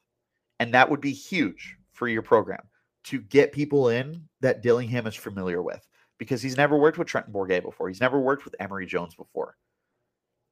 And 0.59 0.73
that 0.73 0.89
would 0.89 1.01
be 1.01 1.13
huge 1.13 1.77
for 1.93 2.07
your 2.07 2.21
program 2.21 2.61
to 3.05 3.21
get 3.21 3.51
people 3.51 3.89
in 3.89 4.27
that 4.41 4.61
Dillingham 4.61 5.07
is 5.07 5.15
familiar 5.15 5.61
with 5.61 5.85
because 6.17 6.41
he's 6.41 6.57
never 6.57 6.77
worked 6.77 6.97
with 6.97 7.07
Trenton 7.07 7.33
Bourguet 7.33 7.63
before. 7.63 7.87
He's 7.87 8.01
never 8.01 8.19
worked 8.19 8.45
with 8.45 8.55
Emory 8.59 8.85
Jones 8.85 9.15
before. 9.15 9.55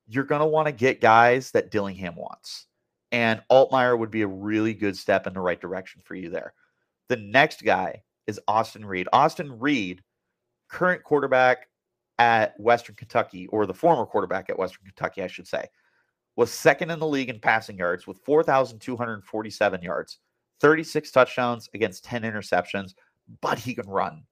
You're 0.07 0.23
going 0.23 0.41
to 0.41 0.47
want 0.47 0.67
to 0.67 0.73
get 0.73 1.01
guys 1.01 1.51
that 1.51 1.71
Dillingham 1.71 2.15
wants. 2.15 2.67
And 3.11 3.41
Altmyer 3.51 3.97
would 3.97 4.11
be 4.11 4.21
a 4.21 4.27
really 4.27 4.73
good 4.73 4.97
step 4.97 5.27
in 5.27 5.33
the 5.33 5.41
right 5.41 5.59
direction 5.59 6.01
for 6.03 6.15
you 6.15 6.29
there. 6.29 6.53
The 7.09 7.17
next 7.17 7.63
guy 7.63 8.03
is 8.27 8.39
Austin 8.47 8.85
Reed. 8.85 9.07
Austin 9.11 9.59
Reed, 9.59 10.01
current 10.69 11.03
quarterback 11.03 11.67
at 12.19 12.57
Western 12.59 12.95
Kentucky, 12.95 13.47
or 13.47 13.65
the 13.65 13.73
former 13.73 14.05
quarterback 14.05 14.49
at 14.49 14.57
Western 14.57 14.85
Kentucky, 14.85 15.23
I 15.23 15.27
should 15.27 15.47
say, 15.47 15.65
was 16.35 16.51
second 16.51 16.91
in 16.91 16.99
the 16.99 17.07
league 17.07 17.29
in 17.29 17.39
passing 17.39 17.77
yards 17.77 18.07
with 18.07 18.19
4,247 18.19 19.81
yards, 19.81 20.19
36 20.59 21.11
touchdowns 21.11 21.69
against 21.73 22.03
10 22.05 22.23
interceptions, 22.23 22.93
but 23.41 23.59
he 23.59 23.73
can 23.73 23.87
run. 23.87 24.23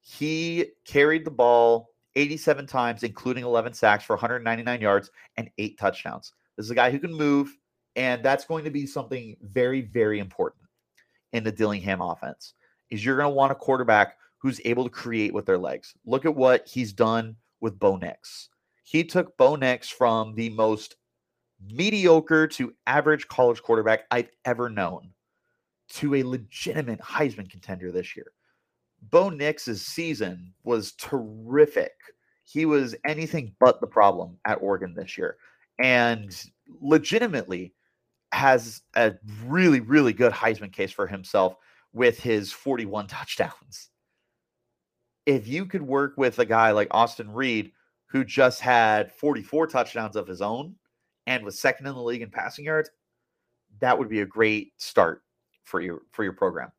He 0.00 0.66
carried 0.84 1.24
the 1.24 1.30
ball 1.30 1.90
87 2.16 2.66
times, 2.66 3.02
including 3.02 3.44
11 3.44 3.74
sacks 3.74 4.04
for 4.04 4.14
199 4.14 4.80
yards 4.80 5.10
and 5.36 5.50
eight 5.58 5.78
touchdowns. 5.78 6.32
This 6.56 6.64
is 6.64 6.70
a 6.70 6.74
guy 6.74 6.90
who 6.90 6.98
can 6.98 7.12
move, 7.12 7.56
and 7.94 8.22
that's 8.24 8.44
going 8.44 8.64
to 8.64 8.70
be 8.70 8.86
something 8.86 9.36
very, 9.42 9.82
very 9.82 10.18
important 10.18 10.64
in 11.32 11.44
the 11.44 11.52
Dillingham 11.52 12.00
offense. 12.00 12.54
Is 12.90 13.04
you're 13.04 13.18
going 13.18 13.30
to 13.30 13.34
want 13.34 13.52
a 13.52 13.54
quarterback 13.54 14.16
who's 14.38 14.60
able 14.64 14.84
to 14.84 14.90
create 14.90 15.34
with 15.34 15.46
their 15.46 15.58
legs. 15.58 15.94
Look 16.06 16.24
at 16.24 16.34
what 16.34 16.66
he's 16.66 16.92
done 16.92 17.36
with 17.60 17.78
Bo 17.78 17.96
Nix. 17.96 18.48
He 18.84 19.04
took 19.04 19.36
Bo 19.36 19.56
Nix 19.56 19.88
from 19.88 20.34
the 20.34 20.48
most 20.50 20.96
mediocre 21.60 22.46
to 22.46 22.74
average 22.86 23.28
college 23.28 23.62
quarterback 23.62 24.04
I've 24.10 24.30
ever 24.44 24.68
known 24.68 25.10
to 25.90 26.16
a 26.16 26.22
legitimate 26.22 27.00
Heisman 27.00 27.50
contender 27.50 27.90
this 27.90 28.16
year. 28.16 28.32
Bo 29.10 29.30
Nix's 29.30 29.84
season 29.84 30.52
was 30.64 30.92
terrific. 30.92 31.92
He 32.44 32.66
was 32.66 32.94
anything 33.06 33.54
but 33.60 33.80
the 33.80 33.86
problem 33.86 34.38
at 34.44 34.60
Oregon 34.60 34.94
this 34.94 35.16
year 35.16 35.36
and 35.78 36.34
legitimately 36.80 37.74
has 38.32 38.82
a 38.96 39.14
really, 39.44 39.80
really 39.80 40.12
good 40.12 40.32
Heisman 40.32 40.72
case 40.72 40.90
for 40.90 41.06
himself 41.06 41.54
with 41.92 42.18
his 42.20 42.52
41 42.52 43.06
touchdowns. 43.06 43.90
If 45.26 45.46
you 45.46 45.66
could 45.66 45.82
work 45.82 46.14
with 46.16 46.38
a 46.38 46.44
guy 46.44 46.70
like 46.72 46.88
Austin 46.90 47.32
Reed, 47.32 47.72
who 48.06 48.24
just 48.24 48.60
had 48.60 49.12
44 49.12 49.66
touchdowns 49.66 50.16
of 50.16 50.26
his 50.26 50.40
own 50.40 50.74
and 51.28 51.44
was 51.44 51.58
second 51.58 51.86
in 51.86 51.94
the 51.94 52.02
league 52.02 52.22
in 52.22 52.30
passing 52.30 52.64
yards, 52.64 52.90
that 53.80 53.96
would 53.96 54.08
be 54.08 54.22
a 54.22 54.26
great 54.26 54.72
start 54.78 55.22
for 55.64 55.80
your 55.80 56.00
for 56.10 56.24
your 56.24 56.32
program. 56.32 56.72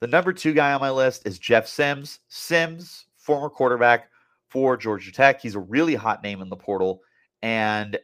The 0.00 0.06
number 0.06 0.32
two 0.32 0.52
guy 0.52 0.72
on 0.72 0.80
my 0.80 0.90
list 0.90 1.26
is 1.26 1.38
Jeff 1.38 1.66
Sims. 1.66 2.20
Sims, 2.28 3.06
former 3.18 3.50
quarterback 3.50 4.08
for 4.48 4.76
Georgia 4.76 5.10
Tech. 5.10 5.40
He's 5.40 5.56
a 5.56 5.60
really 5.60 5.96
hot 5.96 6.22
name 6.22 6.40
in 6.40 6.48
the 6.48 6.56
portal 6.56 7.00
and 7.42 7.98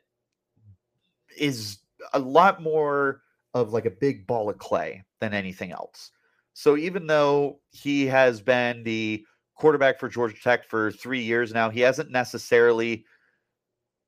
is 1.39 1.79
a 2.13 2.19
lot 2.19 2.61
more 2.61 3.23
of 3.55 3.73
like 3.73 3.87
a 3.87 3.91
big 3.91 4.27
ball 4.27 4.51
of 4.51 4.59
clay 4.59 5.05
than 5.21 5.33
anything 5.33 5.71
else. 5.71 6.11
So 6.53 6.77
even 6.77 7.07
though 7.07 7.61
he 7.71 8.07
has 8.07 8.41
been 8.41 8.83
the 8.83 9.25
quarterback 9.55 10.01
for 10.01 10.09
Georgia 10.09 10.37
Tech 10.43 10.65
for 10.65 10.91
three 10.91 11.23
years 11.23 11.53
now, 11.53 11.71
he 11.71 11.81
hasn't 11.81 12.11
necessarily 12.11 13.05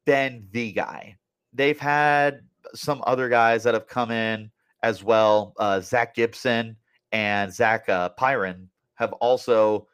been 0.07 0.49
the 0.51 0.73
guy. 0.73 1.17
They've 1.53 1.79
had 1.79 2.43
some 2.75 3.03
other 3.07 3.29
guys 3.29 3.65
that 3.65 3.75
have 3.75 3.87
come 3.87 4.11
in 4.11 4.51
as 4.83 5.03
well. 5.03 5.55
Uh, 5.59 5.81
Zach 5.81 6.15
Gibson 6.15 6.77
and 7.13 7.53
Zach 7.53 7.89
uh, 7.89 8.11
Pyron 8.19 8.67
have 8.95 9.13
also 9.15 9.87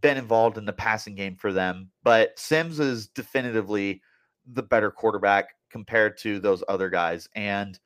been 0.00 0.16
involved 0.16 0.58
in 0.58 0.64
the 0.64 0.72
passing 0.72 1.14
game 1.14 1.36
for 1.36 1.52
them, 1.52 1.90
but 2.02 2.38
Sims 2.38 2.80
is 2.80 3.08
definitively 3.08 4.00
the 4.46 4.62
better 4.62 4.90
quarterback 4.90 5.50
compared 5.70 6.18
to 6.18 6.38
those 6.40 6.62
other 6.68 6.88
guys. 6.88 7.28
And 7.34 7.78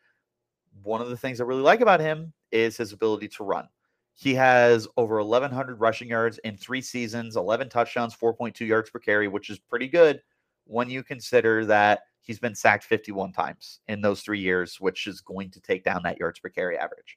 one 0.83 1.01
of 1.01 1.09
the 1.09 1.16
things 1.16 1.40
I 1.40 1.45
really 1.45 1.62
like 1.62 1.81
about 1.81 2.01
him 2.01 2.33
is 2.53 2.77
his 2.77 2.92
ability 2.92 3.29
to 3.29 3.45
run. 3.45 3.69
He 4.14 4.35
has 4.35 4.88
over 4.97 5.23
1,100 5.23 5.79
rushing 5.79 6.09
yards 6.09 6.38
in 6.38 6.57
three 6.57 6.81
seasons, 6.81 7.37
11 7.37 7.69
touchdowns, 7.69 8.16
4.2 8.16 8.66
yards 8.66 8.88
per 8.88 8.99
carry, 8.99 9.29
which 9.29 9.51
is 9.51 9.59
pretty 9.59 9.88
good 9.88 10.23
when 10.66 10.90
you 10.90 11.02
consider 11.02 11.64
that 11.64 12.00
he's 12.20 12.38
been 12.38 12.55
sacked 12.55 12.85
51 12.85 13.33
times 13.33 13.81
in 13.88 14.00
those 14.00 14.20
three 14.20 14.40
years, 14.40 14.81
which 14.81 15.07
is 15.07 15.20
going 15.20 15.50
to 15.50 15.61
take 15.61 15.85
down 15.85 16.02
that 16.02 16.18
yards 16.18 16.40
per 16.40 16.48
carry 16.48 16.76
average. 16.76 17.16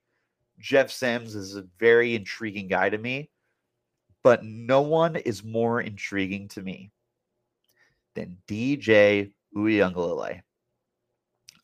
Jeff 0.60 0.92
Sims 0.92 1.36
is 1.36 1.56
a 1.56 1.66
very 1.80 2.16
intriguing 2.16 2.68
guy 2.68 2.90
to 2.90 2.98
me, 2.98 3.30
but 4.24 4.44
no 4.44 4.82
one 4.82 5.16
is 5.16 5.44
more 5.44 5.82
intriguing 5.82 6.48
to 6.50 6.62
me 6.62 6.92
than 8.14 8.38
DJ 8.48 9.32
Uiagalelei. 9.56 10.42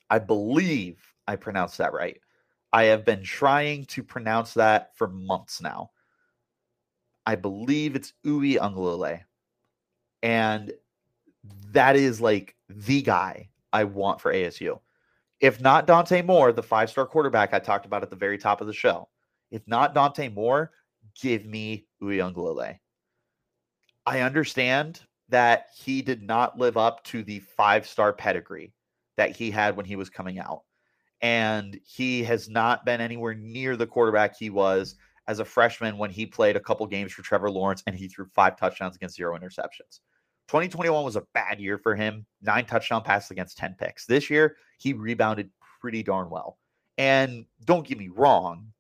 I 0.10 0.20
believe 0.20 1.00
I 1.28 1.36
pronounced 1.36 1.78
that 1.80 1.94
right. 1.94 2.20
I 2.72 2.84
have 2.86 3.06
been 3.06 3.24
trying 3.24 3.86
to 3.86 4.04
pronounce 4.04 4.54
that 4.56 4.96
for 4.98 5.08
months 5.08 5.62
now. 5.62 5.92
I 7.26 7.36
believe 7.36 7.96
it's 7.96 8.14
Uiagalelei. 8.26 9.22
And 10.24 10.74
that 11.72 11.96
is 11.96 12.22
like 12.22 12.56
the 12.70 13.02
guy 13.02 13.50
I 13.74 13.84
want 13.84 14.22
for 14.22 14.34
ASU. 14.34 14.80
If 15.42 15.60
not 15.62 15.86
Dante 15.86 16.22
Moore, 16.22 16.54
the 16.54 16.64
five 16.64 16.90
star 16.90 17.06
quarterback 17.06 17.54
I 17.54 17.60
talked 17.60 17.86
about 17.86 18.04
at 18.04 18.10
the 18.10 18.16
very 18.16 18.38
top 18.38 18.62
of 18.62 18.68
the 18.68 18.74
show, 18.74 19.10
if 19.52 19.68
not 19.68 19.94
Dante 19.94 20.30
Moore, 20.30 20.72
give 21.22 21.46
me 21.46 21.86
Uiagalelei. 22.02 22.80
I 24.06 24.22
understand 24.22 25.02
that 25.30 25.68
he 25.76 26.02
did 26.02 26.22
not 26.22 26.58
live 26.58 26.78
up 26.78 27.04
to 27.06 27.24
the 27.24 27.40
five 27.40 27.88
star 27.88 28.14
pedigree 28.14 28.74
that 29.18 29.36
he 29.36 29.52
had 29.52 29.76
when 29.76 29.86
he 29.86 29.96
was 29.96 30.10
coming 30.10 30.40
out. 30.40 30.62
And 31.22 31.80
he 31.86 32.24
has 32.24 32.50
not 32.50 32.86
been 32.86 33.02
anywhere 33.02 33.34
near 33.34 33.76
the 33.76 33.88
quarterback 33.88 34.38
he 34.38 34.50
was 34.50 34.96
as 35.28 35.40
a 35.40 35.46
freshman 35.46 35.98
when 35.98 36.12
he 36.12 36.26
played 36.26 36.56
a 36.56 36.60
couple 36.60 36.86
games 36.86 37.12
for 37.12 37.24
Trevor 37.24 37.50
Lawrence 37.50 37.82
and 37.88 37.96
he 37.96 38.08
threw 38.08 38.28
five 38.36 38.58
touchdowns 38.58 38.96
against 38.96 39.16
zero 39.16 39.38
interceptions. 39.38 40.02
2021 40.48 41.04
was 41.04 41.16
a 41.16 41.24
bad 41.34 41.60
year 41.60 41.78
for 41.78 41.96
him, 41.96 42.26
nine 42.42 42.66
touchdown 42.66 43.04
passes 43.04 43.32
against 43.32 43.58
10 43.58 43.76
picks. 43.80 44.06
This 44.06 44.30
year, 44.30 44.58
he 44.78 44.94
rebounded 44.94 45.50
pretty 45.82 46.04
darn 46.04 46.30
well. 46.30 46.60
And 46.98 47.46
don't 47.66 47.88
get 47.88 47.98
me 47.98 48.10
wrong, 48.10 48.72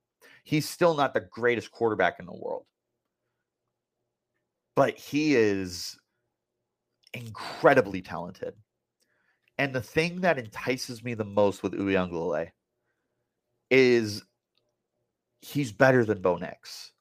he's 0.44 0.70
still 0.70 0.96
not 0.96 1.14
the 1.14 1.22
greatest 1.22 1.72
quarterback 1.72 2.20
in 2.20 2.26
the 2.26 2.34
world. 2.34 2.66
But 4.76 4.98
he 4.98 5.36
is 5.36 5.98
incredibly 7.14 8.02
talented. 8.02 8.54
And 9.58 9.74
the 9.74 9.82
thing 9.82 10.22
that 10.22 10.38
entices 10.38 11.04
me 11.04 11.14
the 11.14 11.24
most 11.24 11.64
with 11.64 11.74
Uiagalelei 11.74 12.52
is 13.72 14.24
he's 15.42 15.72
better 15.72 16.04
than 16.04 16.22
Bo 16.22 16.38
Nix. 16.38 16.92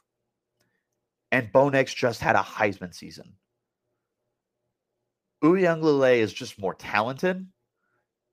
And 1.32 1.50
Bo 1.52 1.68
Nix 1.68 1.92
just 1.92 2.20
had 2.20 2.36
a 2.36 2.40
Heisman 2.40 2.94
season. 2.94 3.34
Uiagalelei 5.44 6.18
is 6.18 6.32
just 6.32 6.58
more 6.58 6.74
talented. 6.74 7.46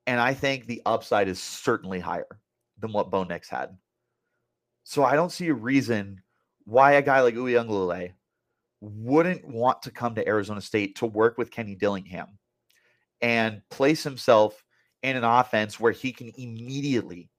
And 0.07 0.19
I 0.19 0.33
think 0.33 0.65
the 0.65 0.81
upside 0.85 1.27
is 1.27 1.41
certainly 1.41 1.99
higher 1.99 2.39
than 2.79 2.93
what 2.93 3.11
Bo 3.11 3.23
Nix 3.23 3.49
had. 3.49 3.77
So 4.83 5.03
I 5.03 5.15
don't 5.15 5.31
see 5.31 5.49
a 5.49 5.53
reason 5.53 6.23
why 6.63 6.93
a 6.93 7.01
guy 7.01 7.21
like 7.21 7.35
Uiagalelei 7.35 8.13
wouldn't 8.79 9.45
want 9.45 9.83
to 9.83 9.91
come 9.91 10.15
to 10.15 10.27
Arizona 10.27 10.61
State 10.61 10.95
to 10.97 11.05
work 11.05 11.37
with 11.37 11.51
Kenny 11.51 11.75
Dillingham 11.75 12.39
and 13.21 13.61
place 13.69 14.03
himself 14.03 14.63
in 15.03 15.15
an 15.15 15.23
offense 15.23 15.79
where 15.79 15.91
he 15.91 16.11
can 16.11 16.31
immediately 16.37 17.29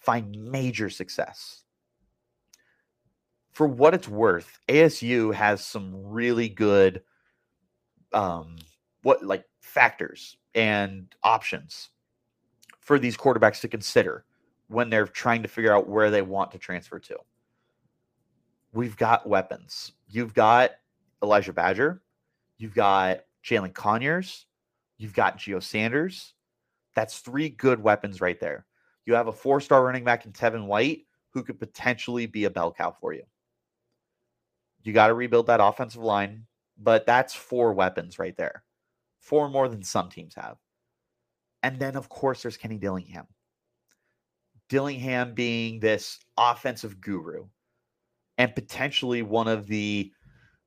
find 0.00 0.36
major 0.50 0.90
success. 0.90 1.62
For 3.52 3.66
what 3.66 3.94
it's 3.94 4.08
worth, 4.08 4.58
ASU 4.68 5.32
has 5.32 5.64
some 5.64 5.94
really 5.94 6.48
good 6.48 7.02
um 8.12 8.56
what 9.04 9.22
like 9.22 9.44
factors 9.60 10.36
and 10.54 11.14
options 11.22 11.90
for 12.80 12.98
these 12.98 13.16
quarterbacks 13.16 13.60
to 13.60 13.68
consider 13.68 14.24
when 14.68 14.90
they're 14.90 15.06
trying 15.06 15.42
to 15.42 15.48
figure 15.48 15.72
out 15.72 15.88
where 15.88 16.10
they 16.10 16.22
want 16.22 16.50
to 16.50 16.58
transfer 16.58 16.98
to. 16.98 17.16
We've 18.72 18.96
got 18.96 19.28
weapons. 19.28 19.92
You've 20.08 20.34
got 20.34 20.72
Elijah 21.22 21.52
Badger. 21.52 22.02
You've 22.58 22.74
got 22.74 23.20
Jalin 23.44 23.72
Conyers. 23.72 24.46
You've 24.98 25.14
got 25.14 25.38
Geo 25.38 25.60
Sanders. 25.60 26.34
That's 26.94 27.18
three 27.18 27.50
good 27.50 27.80
weapons 27.80 28.20
right 28.20 28.40
there. 28.40 28.66
You 29.06 29.14
have 29.14 29.28
a 29.28 29.32
four 29.32 29.60
star 29.60 29.84
running 29.84 30.04
back 30.04 30.24
in 30.24 30.32
Tevin 30.32 30.66
White 30.66 31.06
who 31.30 31.42
could 31.42 31.58
potentially 31.58 32.26
be 32.26 32.44
a 32.44 32.50
bell 32.50 32.72
cow 32.72 32.90
for 32.90 33.12
you. 33.12 33.24
You 34.82 34.92
got 34.92 35.08
to 35.08 35.14
rebuild 35.14 35.46
that 35.46 35.60
offensive 35.62 36.02
line, 36.02 36.46
but 36.78 37.06
that's 37.06 37.34
four 37.34 37.72
weapons 37.74 38.18
right 38.18 38.36
there. 38.36 38.63
Four 39.24 39.48
more 39.48 39.68
than 39.68 39.82
some 39.82 40.10
teams 40.10 40.34
have. 40.34 40.58
And 41.62 41.78
then, 41.78 41.96
of 41.96 42.10
course, 42.10 42.42
there's 42.42 42.58
Kenny 42.58 42.76
Dillingham. 42.76 43.26
Dillingham 44.68 45.32
being 45.32 45.80
this 45.80 46.18
offensive 46.36 47.00
guru 47.00 47.46
and 48.36 48.54
potentially 48.54 49.22
one 49.22 49.48
of 49.48 49.66
the 49.66 50.12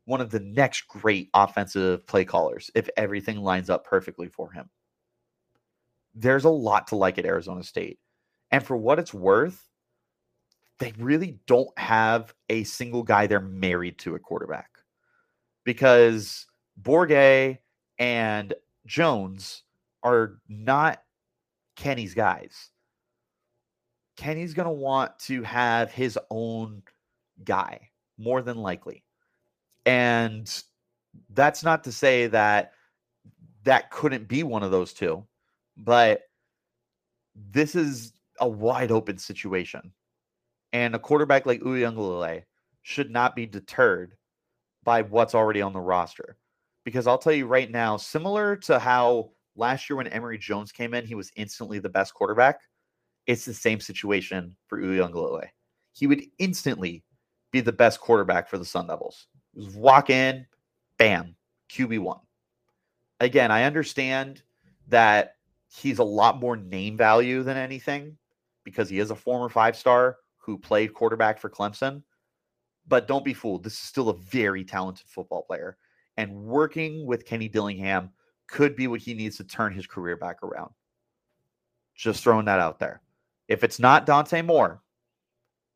one 0.05 0.21
of 0.21 0.31
the 0.31 0.39
next 0.39 0.87
great 0.87 1.29
offensive 1.35 2.07
play 2.07 2.25
callers 2.25 2.71
if 2.73 2.89
everything 2.97 3.37
lines 3.37 3.69
up 3.69 3.85
perfectly 3.85 4.27
for 4.27 4.51
him. 4.51 4.67
There's 6.15 6.45
a 6.45 6.49
lot 6.49 6.87
to 6.87 6.95
like 6.95 7.19
at 7.19 7.25
Arizona 7.25 7.61
State. 7.61 7.99
And 8.49 8.63
for 8.63 8.75
what 8.75 8.97
it's 8.97 9.13
worth, 9.13 9.67
they 10.79 10.93
really 10.97 11.37
don't 11.45 11.77
have 11.77 12.33
a 12.49 12.63
single 12.63 13.03
guy 13.03 13.27
they're 13.27 13.39
married 13.39 13.99
to 13.99 14.15
a 14.15 14.19
quarterback 14.19 14.69
because 15.63 16.47
Bourguet 16.81 17.59
and 17.99 18.53
Jones 18.85 19.63
are 20.03 20.39
not 20.47 21.01
Kenny's 21.75 22.13
guys. 22.13 22.69
Kenny's 24.15 24.53
going 24.53 24.67
to 24.67 24.71
want 24.71 25.17
to 25.19 25.43
have 25.43 25.91
his 25.91 26.17
own 26.29 26.81
guy 27.43 27.89
more 28.17 28.41
than 28.41 28.57
likely. 28.57 29.03
And 29.85 30.51
that's 31.29 31.63
not 31.63 31.83
to 31.83 31.91
say 31.91 32.27
that 32.27 32.73
that 33.63 33.91
couldn't 33.91 34.27
be 34.27 34.43
one 34.43 34.63
of 34.63 34.71
those 34.71 34.93
two, 34.93 35.25
but 35.77 36.23
this 37.35 37.75
is 37.75 38.13
a 38.39 38.47
wide 38.47 38.91
open 38.91 39.17
situation. 39.17 39.91
And 40.73 40.95
a 40.95 40.99
quarterback 40.99 41.45
like 41.45 41.61
Uiagalelei 41.61 42.43
should 42.81 43.11
not 43.11 43.35
be 43.35 43.45
deterred 43.45 44.15
by 44.83 45.01
what's 45.01 45.35
already 45.35 45.61
on 45.61 45.73
the 45.73 45.79
roster. 45.79 46.37
Because 46.87 47.05
I'll 47.05 47.17
tell 47.17 47.33
you 47.33 47.47
right 47.47 47.69
now, 47.69 47.97
similar 47.97 48.55
to 48.55 48.79
how 48.79 49.31
last 49.57 49.89
year 49.89 49.97
when 49.97 50.07
Emory 50.07 50.37
Jones 50.37 50.71
came 50.71 50.93
in, 50.93 51.05
he 51.05 51.15
was 51.15 51.33
instantly 51.35 51.79
the 51.79 51.89
best 51.89 52.13
quarterback. 52.13 52.61
It's 53.25 53.43
the 53.43 53.53
same 53.53 53.81
situation 53.81 54.55
for 54.67 54.81
Uiagalelei. 54.81 55.49
He 55.91 56.07
would 56.07 56.23
instantly 56.39 57.03
be 57.51 57.59
the 57.59 57.73
best 57.73 57.99
quarterback 57.99 58.47
for 58.47 58.57
the 58.57 58.63
Sun 58.63 58.87
Devils. 58.87 59.27
Walk 59.75 60.09
in, 60.09 60.45
bam, 60.97 61.35
QB1. 61.73 62.21
Again, 63.19 63.51
I 63.51 63.63
understand 63.63 64.43
that 64.87 65.33
he's 65.67 65.99
a 65.99 66.05
lot 66.05 66.39
more 66.39 66.55
name 66.55 66.95
value 66.95 67.43
than 67.43 67.57
anything 67.57 68.17
because 68.63 68.89
he 68.89 68.99
is 68.99 69.11
a 69.11 69.15
former 69.15 69.49
five 69.49 69.75
star 69.75 70.19
who 70.37 70.57
played 70.57 70.93
quarterback 70.93 71.37
for 71.37 71.49
Clemson. 71.49 72.01
But 72.87 73.09
don't 73.09 73.25
be 73.25 73.33
fooled. 73.33 73.65
This 73.65 73.73
is 73.73 73.79
still 73.79 74.07
a 74.07 74.17
very 74.17 74.63
talented 74.63 75.09
football 75.09 75.41
player. 75.41 75.75
And 76.17 76.43
working 76.43 77.05
with 77.05 77.25
Kenny 77.25 77.47
Dillingham 77.47 78.09
could 78.47 78.75
be 78.75 78.87
what 78.87 79.01
he 79.01 79.13
needs 79.13 79.37
to 79.37 79.43
turn 79.43 79.73
his 79.73 79.85
career 79.85 80.17
back 80.17 80.41
around. 80.43 80.71
Just 81.95 82.23
throwing 82.23 82.45
that 82.45 82.59
out 82.59 82.79
there. 82.79 83.01
If 83.47 83.63
it's 83.63 83.79
not 83.79 84.05
Dante 84.05 84.41
Moore, 84.41 84.81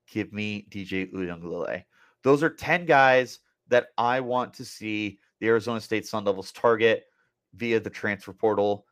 give 0.10 0.34
me 0.34 0.68
DJ 0.70 1.12
Uiagalelei. 1.14 1.84
Those 2.24 2.44
are 2.44 2.50
10 2.50 2.86
guys 2.86 3.40
that 3.68 3.88
I 3.98 4.20
want 4.20 4.54
to 4.56 4.66
see 4.66 5.20
the 5.40 5.48
Arizona 5.48 5.80
State 5.80 6.06
Sun 6.06 6.26
Devils 6.26 6.52
target 6.52 7.06
via 7.54 7.80
the 7.80 7.90
transfer 7.90 8.34
portal 8.34 8.86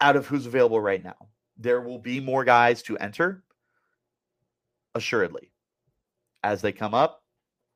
out 0.00 0.16
of 0.16 0.26
who's 0.26 0.46
available 0.46 0.80
right 0.80 1.02
now. 1.02 1.16
There 1.56 1.80
will 1.80 1.98
be 1.98 2.20
more 2.20 2.44
guys 2.44 2.82
to 2.82 2.98
enter, 2.98 3.44
assuredly. 4.94 5.50
As 6.42 6.60
they 6.60 6.72
come 6.72 6.94
up, 6.94 7.22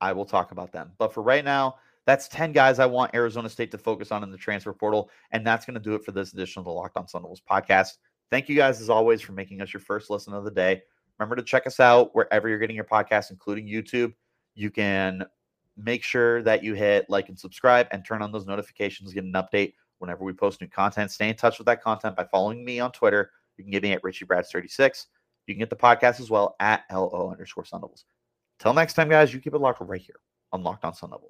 I 0.00 0.12
will 0.12 0.24
talk 0.24 0.50
about 0.50 0.72
them. 0.72 0.92
But 0.98 1.12
for 1.12 1.22
right 1.22 1.44
now, 1.44 1.76
that's 2.08 2.26
10 2.28 2.52
guys 2.52 2.78
I 2.78 2.86
want 2.86 3.14
Arizona 3.14 3.50
State 3.50 3.70
to 3.72 3.76
focus 3.76 4.12
on 4.12 4.22
in 4.22 4.30
the 4.30 4.38
transfer 4.38 4.72
portal. 4.72 5.10
And 5.30 5.46
that's 5.46 5.66
going 5.66 5.74
to 5.74 5.80
do 5.80 5.94
it 5.94 6.02
for 6.02 6.12
this 6.12 6.32
edition 6.32 6.58
of 6.58 6.64
the 6.64 6.70
Locked 6.70 6.96
On 6.96 7.06
Sun 7.06 7.20
Devils 7.20 7.42
podcast. 7.48 7.98
Thank 8.30 8.48
you 8.48 8.56
guys, 8.56 8.80
as 8.80 8.88
always, 8.88 9.20
for 9.20 9.32
making 9.32 9.60
us 9.60 9.74
your 9.74 9.80
first 9.80 10.08
listen 10.08 10.32
of 10.32 10.42
the 10.42 10.50
day. 10.50 10.80
Remember 11.18 11.36
to 11.36 11.42
check 11.42 11.66
us 11.66 11.80
out 11.80 12.14
wherever 12.14 12.48
you're 12.48 12.60
getting 12.60 12.76
your 12.76 12.86
podcast, 12.86 13.30
including 13.30 13.66
YouTube. 13.66 14.14
You 14.54 14.70
can 14.70 15.22
make 15.76 16.02
sure 16.02 16.42
that 16.44 16.64
you 16.64 16.72
hit 16.72 17.04
like 17.10 17.28
and 17.28 17.38
subscribe 17.38 17.88
and 17.90 18.02
turn 18.02 18.22
on 18.22 18.32
those 18.32 18.46
notifications, 18.46 19.12
get 19.12 19.24
an 19.24 19.32
update 19.34 19.74
whenever 19.98 20.24
we 20.24 20.32
post 20.32 20.62
new 20.62 20.66
content. 20.66 21.10
Stay 21.10 21.28
in 21.28 21.36
touch 21.36 21.58
with 21.58 21.66
that 21.66 21.82
content 21.82 22.16
by 22.16 22.24
following 22.24 22.64
me 22.64 22.80
on 22.80 22.90
Twitter. 22.90 23.32
You 23.58 23.64
can 23.64 23.70
get 23.70 23.82
me 23.82 23.92
at 23.92 24.02
Richie 24.02 24.24
Brads36. 24.24 25.08
You 25.46 25.54
can 25.54 25.58
get 25.58 25.68
the 25.68 25.76
podcast 25.76 26.20
as 26.20 26.30
well 26.30 26.56
at 26.58 26.84
LO 26.90 27.30
underscore 27.30 27.66
Sun 27.66 27.82
Devils. 27.82 28.06
Till 28.60 28.72
next 28.72 28.94
time, 28.94 29.10
guys, 29.10 29.34
you 29.34 29.40
keep 29.40 29.52
it 29.52 29.58
locked 29.58 29.82
right 29.82 30.00
here 30.00 30.20
on 30.52 30.62
Locked 30.62 30.86
On 30.86 30.94
Sun 30.94 31.10
Devils. 31.10 31.26